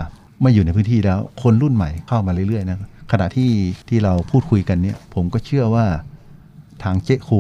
[0.42, 2.78] ไม่อยู่ในพื้นที่แล้วคนรุ่นใหม่เข้ามาเรื่อยๆนะ
[3.12, 3.50] ขณะที่
[3.88, 5.86] ที่เราพูดคุยกันเนี่ยผมก็เชื่อว่า
[6.82, 7.30] ทางเจ๊ค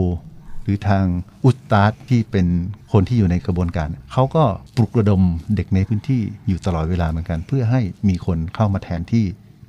[0.68, 1.06] รูหรือทาง
[1.44, 2.46] อุสตาดที่เป็น
[2.92, 4.44] คนที่อยู่ในกระบวนการ เขาก็
[4.76, 5.22] ปลุกระดม
[5.56, 9.24] เด็กในพื้นที่อยู่ตลอดเวลาเหมือนกัน เพื่อให้มีคนเข้ามาแทนที่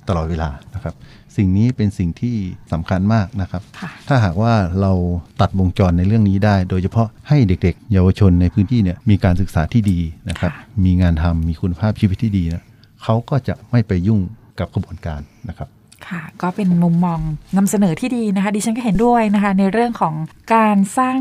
[0.10, 0.96] ตลอดเวลานะครับ
[1.38, 2.36] สิ่งนี้เป็นสิ่งที่
[2.72, 4.94] สำคัญมากนะครับค่ะถ้าหากว่าเรา
[5.42, 10.52] ตัดวงจรในเรื่องนี้ได้ โดยเฉพาะให้เด็กๆ เยาวชนในพื้นที่เนี่ยมีการศึกษาที่ดีนะครับ
[10.86, 12.64] มีงานทำมีคุณภาพชีวิตที่ดีนะ
[13.04, 14.20] เขาก็จะไม่ไปยุ่ง
[14.60, 15.70] กับกระบวนการนะครับ
[16.08, 17.20] ค่ะ ก็เป็นมุมมอง
[17.58, 20.16] นำเสนอที่ดีนะคะ ดิฉันก็เห็นด้วยนะคะ ในเรื่องของ
[20.56, 21.20] การสร้าง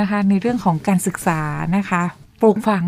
[0.00, 1.40] นะคะ ในเรื่องของการศึกษา
[1.76, 2.02] นะคะ
[2.40, 2.84] ปลูกฝัง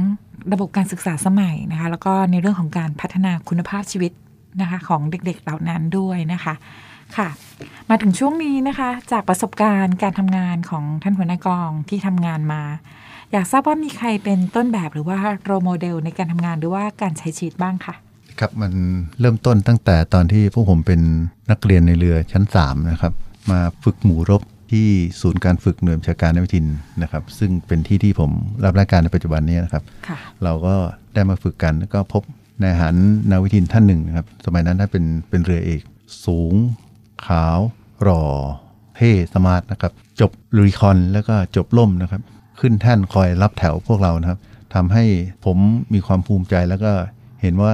[0.53, 4.12] ระบบการศึกษาสมัยนะคะ แล้วก็ในเรื่องของการพัฒนาคุณภาพชีวิต
[4.61, 6.55] นะคะ ของเด็กๆเหล่านั้นด้วยนะคะ
[7.16, 7.28] ค่ะ
[7.91, 12.62] มาถึงช่วงนี้นะคะ จากประสบการณ์การทำงานของท่านหัวหน้ากองที่ทำงานมา
[13.32, 17.95] อยากทราบว่ามีใครเป็นต้นแบบหรือว่าโรโมเดลในการทำงานหรือว่าการใช้ชีวิตบ้างค่ะ
[18.41, 18.72] ครับมัน
[19.20, 21.01] เริ่มต้นตั้งแต่ตอนที่พวกผมเป็น
[21.51, 23.12] นักเรียนในเรือชั้น 3 นะครับ
[23.51, 24.88] มาฝึกหมู่รบที่
[25.20, 26.66] ศูนย์การฝึกหน่วยบัญชาการนาวิทิน
[27.03, 28.30] นะครับ ซึ่งเป็นที่ที่ผม
[28.64, 30.74] รับราชการในปัจจุบันนี้นะครับค่ะเราก็
[31.14, 32.22] ได้มาฝึกกันแล้วก็พบ
[32.62, 32.95] นายทหาร
[33.30, 35.82] นาวิทินท่านหนึ่งนะครับ สมัยนั้นท่านเป็นเป็นเรือเอก
[36.24, 36.55] สูง
[37.26, 37.59] ขาว
[38.03, 38.24] หล่อ
[38.97, 42.22] เท่สมาร์ทนะครับ จบลุยคอนแล้วก็จบล่มนะครับ
[42.61, 44.38] ขึ้นแท่นคอยรับแถวพวกเรานะครับ
[44.74, 45.05] ทำให้
[45.45, 45.57] ผม
[45.95, 46.93] มีความภูมิใจแล้วก็
[47.43, 47.72] เห็นว่า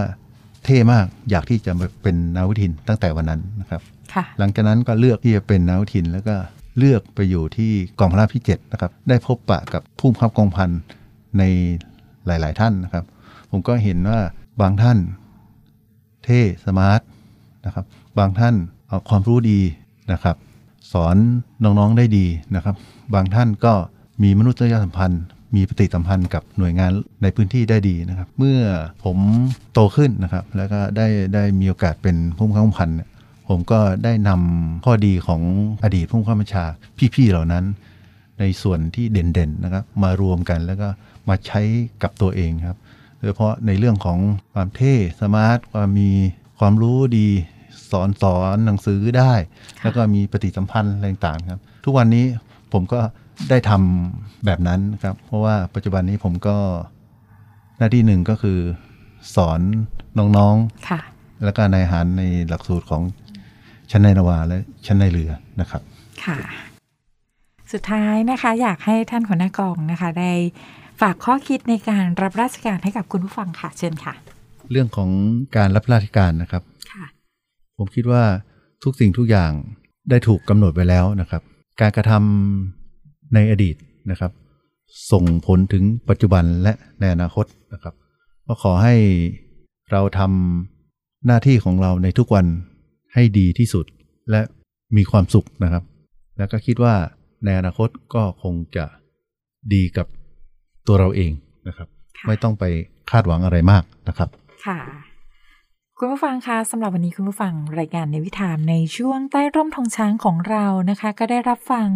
[0.66, 3.80] เท่มากอยากที่จะมาเป็นนาวิทินตั้งแต่วันนั้นนะครับ
[4.14, 6.36] ค่ะหลังจากนั้นก็เลือกที่จะเป็นนาวิทินแล้วก็
[6.78, 10.70] เลือกไปอยู่ที่กองพลราบที่7นะครับได้พบปะกับผู้บังคับกองพัน
[11.38, 11.42] ใน
[12.26, 13.04] หลาย ๆ ท่านนะครับ
[13.50, 14.20] ผมก็เห็นว่า
[14.60, 14.98] บางท่าน
[16.24, 17.00] เท่สมาร์ท
[17.66, 17.84] นะครับ
[18.18, 18.54] บางท่าน
[18.88, 19.60] เอาความรู้ดี
[20.12, 20.36] นะครับ
[20.92, 21.16] สอน
[21.62, 22.76] น้อง ๆ ได้ดีนะครับ
[23.14, 23.72] บางท่านก็
[24.22, 25.22] มีมนุษยสัมพันธ์
[25.54, 26.90] มีปฏิสัมพันธ์กับหน่วยงาน
[27.22, 28.60] ในพื้นที่ได้ดีนะครับ เมื่อ
[29.04, 29.18] ผม
[29.72, 32.90] โตขึ้นนะครับ แล้วก็ได้ได้มีโอกาสเป็นผู้บังคับกองพัน
[33.48, 35.42] ผมก็ได้นำข้อดีของ
[35.82, 36.64] อดีตผู้บังคับบัญชา
[37.14, 37.64] พี่ๆเหล่านั้น
[38.40, 40.88] ในส่วนที่เด่นๆนะครับ มารวมกันแล้วก็
[41.28, 41.60] มาใช้
[42.02, 42.78] กับตัวเองครับ
[43.16, 44.18] โดยเฉพาะในเรื่องของ
[44.52, 46.10] ความเท่สมาร์ทความมี
[46.58, 47.28] ความรู้ดี
[47.90, 49.32] สอนสอนหนังสือได้
[49.82, 52.24] แล้วก็มีปฏิสัมพันธ์อะไรต่างๆครับ ทุกวันนี้
[52.72, 53.00] ผมก็
[53.50, 56.56] ได้ทำแบบนั้นครับ เพราะว่าปัจจุบันนี้ผมก็
[57.78, 58.58] หน้าที่หนึ่งก็คือ
[59.34, 59.60] สอน
[60.18, 61.00] น้องๆค่ะ
[61.44, 63.02] แล้วก็นายหารในหลักสูตรของ
[63.90, 65.30] ชั้นในนาวาและชั้นในเรือ
[65.60, 65.82] นะครับ
[66.24, 66.38] ค่ะ
[67.72, 70.32] สุดท้ายนะคะ อยากให้ท่านหัวหน้ากองนะคะได้
[71.00, 74.14] ฝากข้อคิดในการรับราชการให้กับคุณผู้ฟังค่ะ เชิญค่ะ
[74.70, 75.10] เรื่องของ
[75.56, 76.62] การรับราชการนะครับ
[76.92, 77.04] ค่ะ
[77.78, 78.22] ผมคิดว่า
[78.84, 79.52] ทุกสิ่งทุกอย่าง
[80.10, 81.42] ได้ถูกกำหนดไว้แล้วนะครับ
[81.80, 82.75] การกระทำ
[83.34, 83.76] ในอดีต
[84.10, 84.32] นะครับ
[85.12, 87.94] ส่งผลถึงปัจจุบันและในอนาคตนะครับ
[88.46, 88.94] ก็ขอให้
[89.90, 92.46] เราทำหน้าที่ของเราในทุกวัน
[93.14, 93.86] ให้ดีที่สุด
[94.30, 94.40] และ
[94.96, 95.84] มีความสุขนะครับ
[96.38, 96.94] แล้วก็คิดว่า
[97.44, 98.84] ในอนาคตก็คงจะ
[99.72, 100.06] ดีกับ
[100.86, 101.32] ตัวเราเอง
[101.68, 102.64] นะครับค่ะไม่ต้องไป
[103.10, 104.28] คาดหวังอะไรมากนะครับ
[104.66, 104.78] ค่ะ
[105.98, 111.88] คุณผู้ฟังคะสำหรับวันนี้คุณผู้ฟังรายการในวิถามในช่วงใต้ร่มธงช้างของเรานะคะ ก็ได้รับฟัง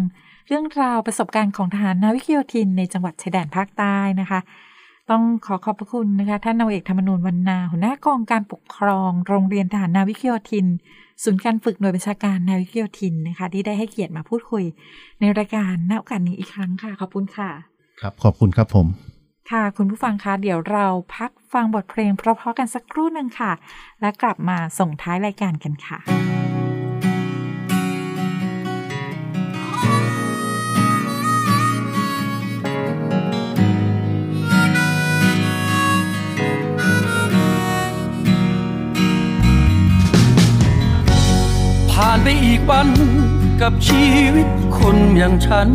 [0.47, 4.39] เรื่องราวประสบการณ์ของทหารนาวิกโยธินในจังหวัดชายแดนภาคใต้นะคะ
[5.09, 10.65] ต้องขอขอบพระคุณนะคะ ท่านนาวาเอกธรรมนูญวรรณาหัวหน้ากองการปกครอง โรงเรียนทหารนาวิกโยธิน
[11.23, 14.63] ศูนย์การฝึกหน่วยบัญชาการนาวิกโยธินนะคะ ที่ได้ให้เกียรติมาพูดคุย
[15.19, 17.49] ในรายการณโอกาสนี้อีกครั้งค่ะ ขอบคุณค่ะ
[18.01, 18.87] ครับขอบคุณครับผม
[19.51, 20.85] ค่ะคุณผู้ฟังคะเดี๋ยวเรา
[21.15, 23.51] พักฟังบทเพลงเพราะๆกันสักครู่หนึ่งค่ะ
[24.01, 25.99] และกลับมาส่งท้ายรายการกันค่ะ
[42.11, 42.89] บัน
[43.61, 44.05] กับชี
[44.35, 44.47] วิต
[44.77, 45.69] คนอย่างฉัน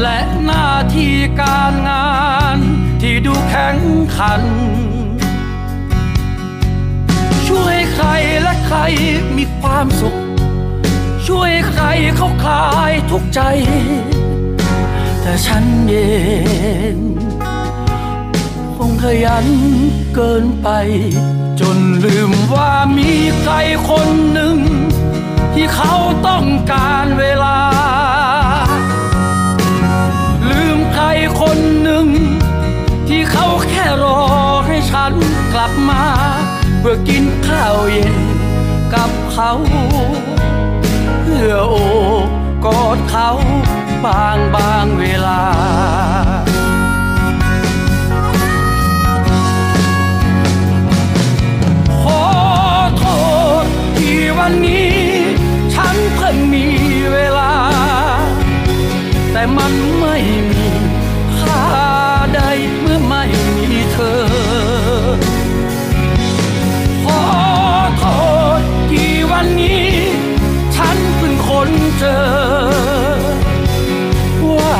[0.00, 2.10] และหน้าที่การงา
[2.56, 2.58] น
[3.00, 3.78] ที่ดูแข็ง
[4.16, 4.42] ขัน
[7.48, 8.06] ช่วยใคร
[8.42, 8.78] และใคร
[9.36, 10.16] มีความสุข
[11.26, 11.84] ช่วยใคร
[12.16, 13.40] เขาคลายทุกใจ
[15.20, 15.94] แต่ฉันเอ
[16.94, 16.96] ง
[18.76, 19.46] คงขยัน
[20.14, 20.68] เกินไป
[21.60, 23.52] จนลืมว่ามีใคร
[23.88, 24.58] คนหนึ่ง
[25.54, 25.94] ที่เขา
[26.26, 27.58] ต้องการเวลา
[30.50, 31.04] ลืมใคร
[31.40, 32.06] คนหนึ่ง
[33.08, 34.20] ที่เขาแค่รอ
[34.66, 35.12] ให้ฉัน
[35.52, 36.04] กลับมา
[36.80, 38.16] เพื่อกินข้าวเย็น
[38.94, 39.52] กับเขา
[41.22, 41.74] เพื่อโอ
[42.26, 42.28] บ
[42.64, 43.30] กอดเขา
[44.04, 45.42] บางบางเวลา
[54.38, 54.96] วันนี้
[55.74, 56.66] ฉันเพิ่งมี
[57.12, 57.52] เวลา
[59.32, 60.16] แต่มันไม่
[60.50, 60.66] มี
[61.38, 61.64] ค่า
[62.34, 62.40] ใด
[62.78, 63.24] เมื่อไม่
[63.56, 64.20] มีเธอ
[67.04, 67.22] ขอ
[67.98, 68.04] โท
[68.58, 68.60] ษ
[68.90, 69.88] ที่วันนี้
[70.76, 72.20] ฉันเพิ่งค้นเจอ
[74.56, 74.78] ว่า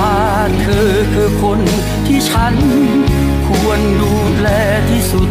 [0.61, 1.61] เธอคือคน
[2.07, 2.55] ที่ฉัน
[3.49, 4.49] ควรดูแล
[4.91, 5.31] ที่สุด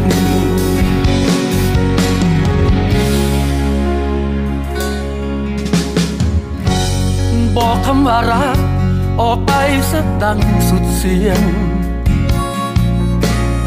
[7.58, 8.60] บอกคำว่ารัก
[9.22, 9.52] ออกไป
[9.92, 10.40] สักดัง
[10.70, 11.42] สุดเสียง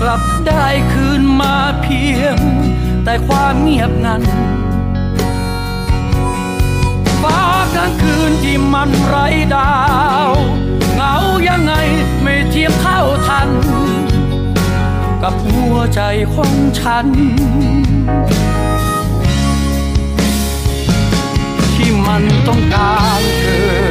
[0.00, 2.36] กลับได้คืนมาเพียง
[3.04, 4.22] แต่ความเงียบงัน
[7.22, 7.40] ฟ้า
[7.74, 9.74] กลางคืนที่มันไร้ดา
[10.28, 10.30] ว
[10.94, 11.14] เหงา
[11.48, 11.74] ยังไง
[12.22, 13.48] ไม่เทียบเท่าทัน
[15.22, 16.00] กับหัวใจ
[16.34, 17.06] ของฉัน
[22.08, 23.44] มันต้องการเธ
[23.86, 23.87] อ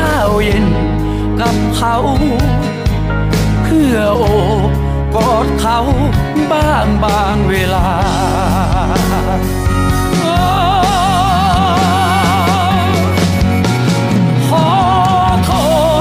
[0.00, 0.66] ข้าวเย็น
[1.40, 1.96] กับเขา
[3.64, 4.24] เพื่อโอ
[4.68, 4.70] บ
[5.14, 5.78] กอดเขา
[6.52, 7.86] บ้างบางเวลา
[14.48, 14.68] ขอ
[15.44, 15.50] โท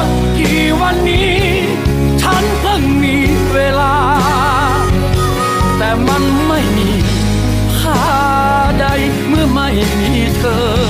[0.03, 0.05] ษ
[0.37, 1.37] ที่วันนี้
[2.21, 3.17] ฉันเพิ่งมี
[3.53, 3.95] เวลา
[5.77, 6.89] แต่มันไม่มี
[7.79, 8.01] ค่า
[8.79, 8.85] ใด
[9.27, 9.69] เมื่อไม่
[9.99, 10.88] มีเธอ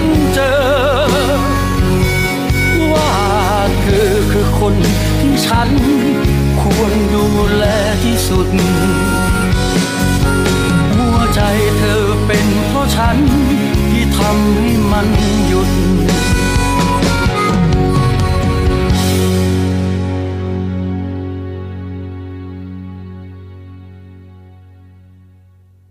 [0.00, 0.02] น
[0.34, 0.52] เจอ
[2.92, 3.12] ว่า
[3.82, 4.74] เธอคือคน
[5.20, 5.70] ที่ฉัน
[6.62, 7.26] ควรดู
[7.56, 7.64] แล
[8.04, 8.48] ที่สุด
[10.94, 11.40] หัวใจ
[11.78, 13.16] เธอเป็นเพราะฉัน
[13.90, 15.08] ที่ทำให้มัน
[15.46, 15.70] หยุด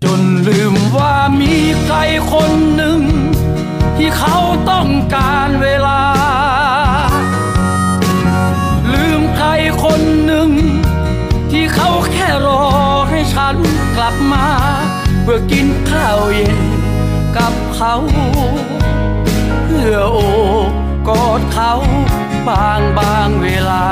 [0.03, 1.95] จนลืมว่ามีใคร
[2.31, 2.76] คน
[3.97, 4.37] ที่เขา
[4.71, 6.01] ต้องการเวลา
[8.93, 9.47] ลืมใคร
[9.83, 10.49] คนหนึ่ง
[11.51, 12.63] ที่เขาแค่รอ
[13.09, 13.55] ให้ฉัน
[13.97, 14.47] กลับมา
[15.23, 16.59] เพื่อกินข้าวเย็น
[17.37, 17.95] กับเขา
[19.65, 20.19] เพื่อโอ
[20.69, 20.71] บ
[21.07, 21.73] กอดเขา
[22.47, 23.85] บางบางเวลา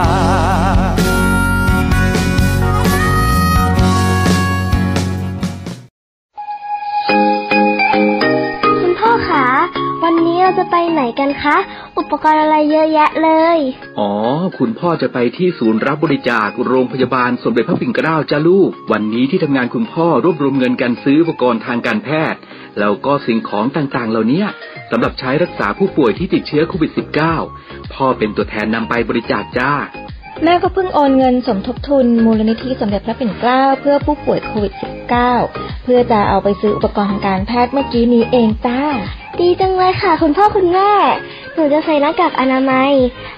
[10.71, 11.57] ไปไหนกันคะ
[11.97, 13.57] อุปกรณ์อะไรเยอะแยะเลย
[13.99, 14.11] อ๋อ
[14.57, 22.39] คุณพ่อจะไปที่ศูนย์รับบริจาคโรงพยาบาลสมเด็จพระปิ่นเกล้าจ้าลูก วันนี้ที่ทำงานคุณพ่อรวบรวมเงินกันซื้ออุปกรณ์ทางการแพทย์
[22.79, 24.43] แล้วก็สิ่งของต่างๆ เหล่านี้
[24.91, 26.91] สำหรับใช้รักษาผู้ป่วยที่ติดเชื้อโควิด
[27.41, 29.71] -19 พ่อเป็นตัวแทนนำไปบริจาคจ้า
[30.43, 34.73] แม่ก็เพิ่งโอนเงินสมทบทุน มูลนิธิสมเด็จพระปิ่นเกล้าเพื่อผู้ป่วยโควิด
[35.29, 38.81] -19 เพื่อจะเอาไปซื้ออุปกรณ์ทางการแพทย์เมื่อกี้นี้เองจ้า
[39.39, 40.91] ดีจังเลยค่ะ คุณพ่อคุณแม่
[41.53, 42.91] หนูจะใส่หน้ากากอนามัย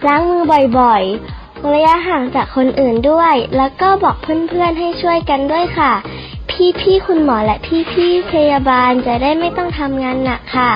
[0.07, 0.43] ล้างมือ
[0.79, 5.93] บ่อยๆระยะห่างจากคนอื่นด้วย แล้วก็บอกเพื่อนๆให้ช่วยกันด้วยค่ะ
[6.81, 7.57] พี่ๆคุณหมอและ
[7.91, 10.71] พี่ๆพยาบาลจะได้ไม่ต้องทำงานหนักค่ะ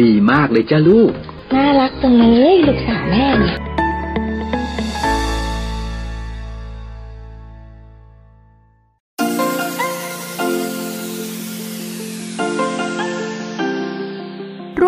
[0.00, 1.10] ดีมากเลยจ้าลูก
[1.54, 3.58] น่ารักจังเลยลูกสาวแม่เนี่ย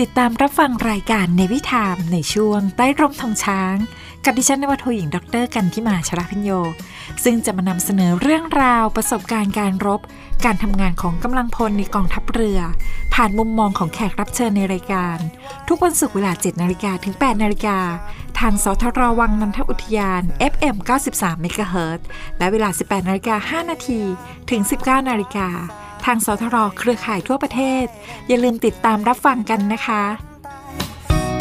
[0.00, 3.76] ติดตามรับฟังรายการในวิถามในช่วงใต้ร่มธงช้าง
[4.24, 6.50] กับดิฉันนวโทหญิงดรกันที่มาชราพิญโย
[7.24, 10.00] ซึ่งจะมานำเสนอเรื่องราวประสบการณ์การรบ
[10.44, 12.60] การทำงานของกำลังพลในกองทัพเรือ
[13.14, 15.16] ผ่านมุมมองของแขกรับเชิญในรายการ
[15.68, 17.78] ทุกวันศุกร์เวลา 7นาฬิกาถึง 8นาฬิกา
[18.38, 20.22] ทางสทรวังนันทอุทยาน
[20.52, 20.76] FM
[21.12, 22.00] 93 MHz
[22.38, 24.00] และเวลา 18นาฬิกา5นาที
[24.50, 25.48] ถึง 19นาฬิกา
[26.06, 27.86] ทางสทรเครือข่ายทั่วประเทศ
[28.28, 30.02] อย่าลืมติดตามรับฟังกันนะคะ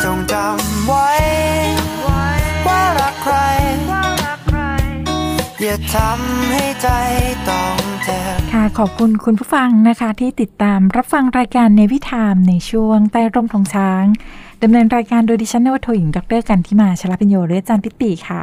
[0.04, 1.10] จงจำไว้
[2.68, 3.36] ว่ารักใคร
[5.62, 6.88] อย่าทำให้ใจ
[7.50, 14.06] ต้องเจ็บค่ะขอบคุณคุณผู้ฟังนะคะ ที่ติดตามรับฟังรายการในวิถามในช่วงใต้ร่มธงช้าง
[14.64, 18.42] ดำเนินรายการโดยดิฉันนวโทหญิงดรกันที่มาชลปิญโยหรืออาจารย์ปิติค่ะ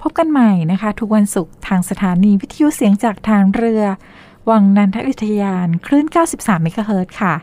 [0.00, 3.82] พบกันใหม่นะคะ ทุกวันศุกร์ทางสถานีวิทยุเสียงจากทางเรือ
[4.50, 7.34] วังนันทอุทยานคลื่น 93 เมกะเฮิรตซ์ค่ะ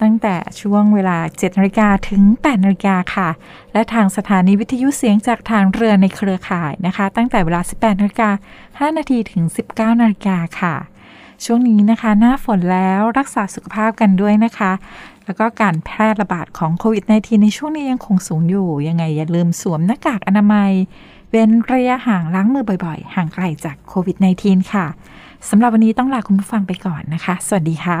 [0.00, 3.28] ตั้งแต่ช่วงเวลา 7นาฬิกาถึง 8นาฬิกาค่ะ
[3.72, 8.30] และทางสถานีวิทยุเสียงจากทางเรือในเครือข่ายนะคะ ตั้งแต่เวลา 18นาฬิกา
[8.90, 9.42] 5นาทีถึง
[9.72, 10.74] 19นาฬิกาค่ะ
[11.44, 14.72] ช่วงนี้นะคะ หน้าฝนแล้วรักษาสุขภาพกันด้วยนะคะ
[15.24, 20.72] แล้วก็การแพร่ระบาดของโควิด -19 ในช่วงนี้ยังคงสูงอยู่ ยังไงอย่าลืมสวมหน้ากากอนามัย
[21.34, 24.86] เว้นระยะห่างล้างมือบ่อยๆ ห่างไกลจากโควิด -19 ค่ะ
[25.50, 28.00] สำหรับวันนี้ต้องลาคุณผู้ฟังไปก่อนนะคะ สวัสดีค่ะ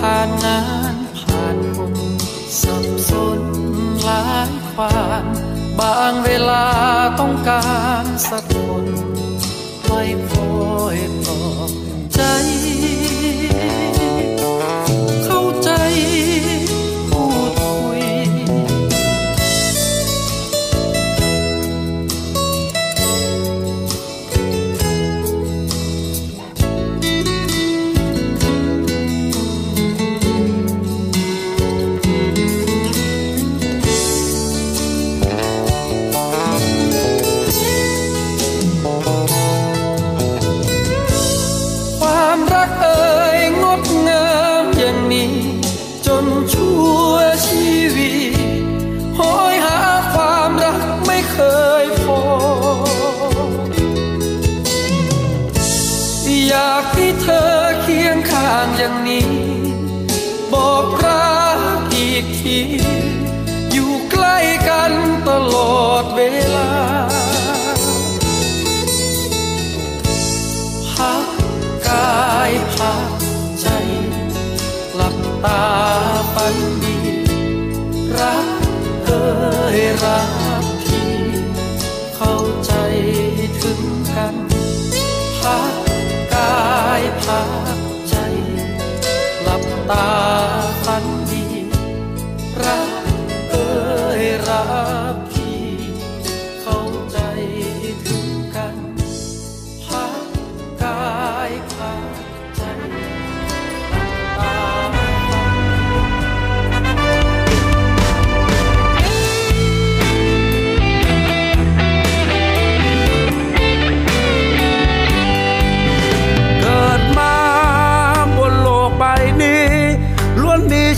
[0.00, 0.60] ผ่านงา
[0.92, 1.94] นผ่านคน
[2.62, 3.40] สับสน
[4.04, 5.24] หลายความ
[5.78, 6.64] บางเวลา
[7.20, 7.64] ต้องกา
[8.02, 9.09] รสักคน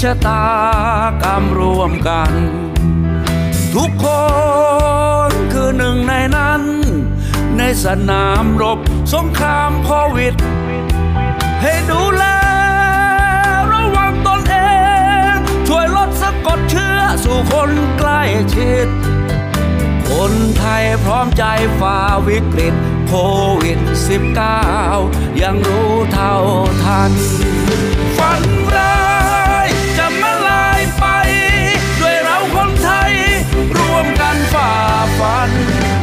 [0.03, 0.45] ชะตา
[1.23, 2.33] กรรมรวมกัน
[3.75, 4.07] ทุกค
[5.29, 6.63] นคือหนึ่งในนั้น
[7.57, 8.79] ในสนามรบ
[9.13, 10.35] สงครามโควิด
[11.63, 12.25] ให้ดูแล
[13.73, 14.57] ระวังตนเอ
[15.33, 15.37] ง
[15.69, 18.23] ช่วยลดสะกดเชื้อสู่คนใกล้
[18.55, 18.89] ชิด
[20.11, 21.45] คนไทยพร้อมใจ
[21.81, 22.75] ฝ่าวิกฤต
[23.09, 23.15] โค
[23.63, 23.79] วิด
[24.61, 26.35] -19 ยังรู้เท่า
[26.85, 27.13] ทัน
[28.19, 35.51] ฝันาฟัน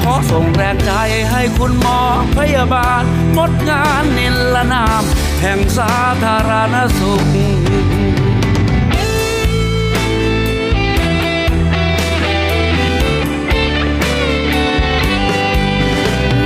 [0.04, 0.92] ขอส่งแรงใจ
[1.32, 2.00] ให้คุณหมอ
[2.38, 3.04] พยาบาล
[3.38, 5.04] งดงานนิลนาม
[5.42, 5.94] แห่งสา
[6.24, 7.26] ธารณสุข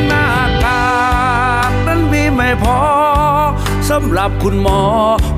[0.07, 0.27] หน้า
[0.63, 0.85] กา
[1.69, 2.79] กนั้นมีไม่พอ
[3.89, 4.81] สำหรับคุณหมอ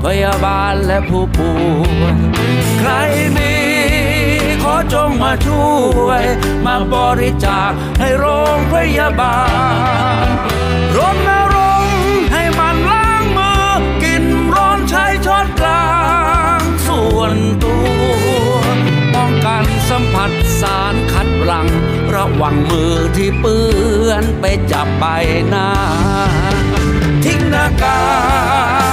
[0.04, 1.54] พยาบาลและผู้ป่
[2.00, 2.16] วย
[2.78, 2.90] ใคร
[3.36, 3.45] มี
[4.92, 5.64] จงมาช่
[6.06, 6.22] วย
[6.64, 7.70] มาบริจาค
[8.00, 9.38] ให้โรงพยาบา
[10.24, 10.26] ล
[10.96, 10.98] ร
[11.28, 11.98] ณรงค์
[12.32, 13.62] ให้มันล้างมือ
[14.02, 14.24] กิน
[14.54, 15.88] ร้อนใช้ช้อนกลา
[16.58, 17.86] ง ส่วนตัว
[19.14, 21.68] ป้องกันสัมผัสสารคัดหลัง
[22.14, 23.64] ระวังมือที่เปื้
[24.08, 25.04] อนไปจับใบ
[25.48, 25.68] หน้า
[27.24, 27.98] ทิ้งหน้ากา
[28.84, 28.85] ก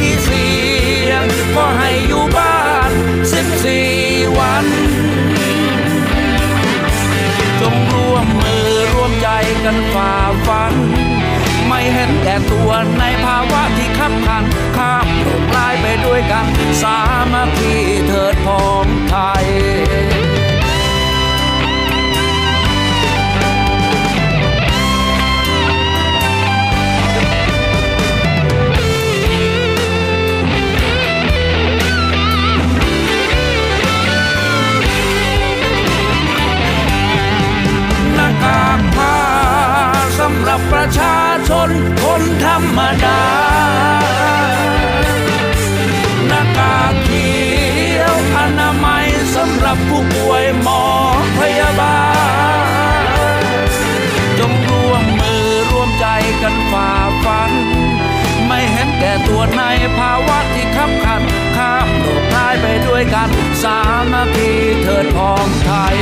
[0.00, 1.24] ที่เสี่ยง
[1.54, 2.90] ก็ให้อยู่บ้าน
[3.62, 4.66] 14วัน
[7.60, 9.28] จงร่วมมือร่วมใจ
[9.64, 10.12] กันฝ่า
[10.46, 10.74] ฟัน
[11.68, 14.44] ไม่เห็นแก่ตัวในภาวะที่ขับขัน
[14.76, 16.46] ข้ามโลกลายไปด้วยกัน
[16.82, 16.98] สา
[17.32, 17.76] มัคคี
[18.08, 19.46] เถิดพร้อมไทย
[40.84, 41.70] ประชาชน
[42.02, 43.22] คนธรรมดา
[46.26, 47.30] หน้ากากเขี
[47.98, 50.82] ยวอนามัยสำหรับผู้ป่วยหมอ
[51.38, 52.00] พยาบา
[53.46, 53.68] ล
[54.38, 56.06] จงร่วมมือร่วมใจ
[56.42, 56.90] กันฝ่า
[57.24, 57.52] ฟัน
[58.46, 59.62] ไม่เห็นแก่ตัวใน
[59.98, 61.22] ภาวะที่ขับขัน
[61.56, 63.28] ข้ามโลกร้ายไปด้วยกัน
[63.62, 63.78] สา
[64.12, 64.50] มัคคี
[64.82, 65.98] เถิดพ้องไทย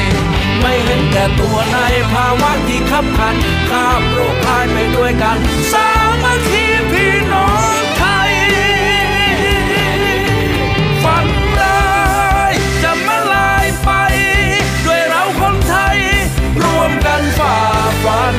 [0.61, 1.79] ไม่เห็นแต่ตัวใน
[2.13, 3.37] ภาวะที่ขับขัน
[3.71, 5.37] ข้ามโลกร้ายไปด้วยกัน
[5.73, 5.89] สา
[6.23, 7.49] มัคคีพี่น้อ
[7.81, 8.33] งไทย
[11.03, 11.27] ฝัน
[11.61, 11.83] ร้า
[12.51, 12.53] ย
[12.83, 13.91] จะมาลายไป
[14.87, 15.99] ด้วยเราคนไทย
[16.63, 17.57] ร่วมกันฝ่า
[18.05, 18.37] ฟัน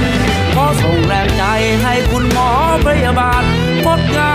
[0.54, 1.44] ขอส่งแรงใจ
[1.82, 2.50] ให้คุณหมอ
[2.86, 3.44] พยาบาล
[3.86, 4.31] พดกัน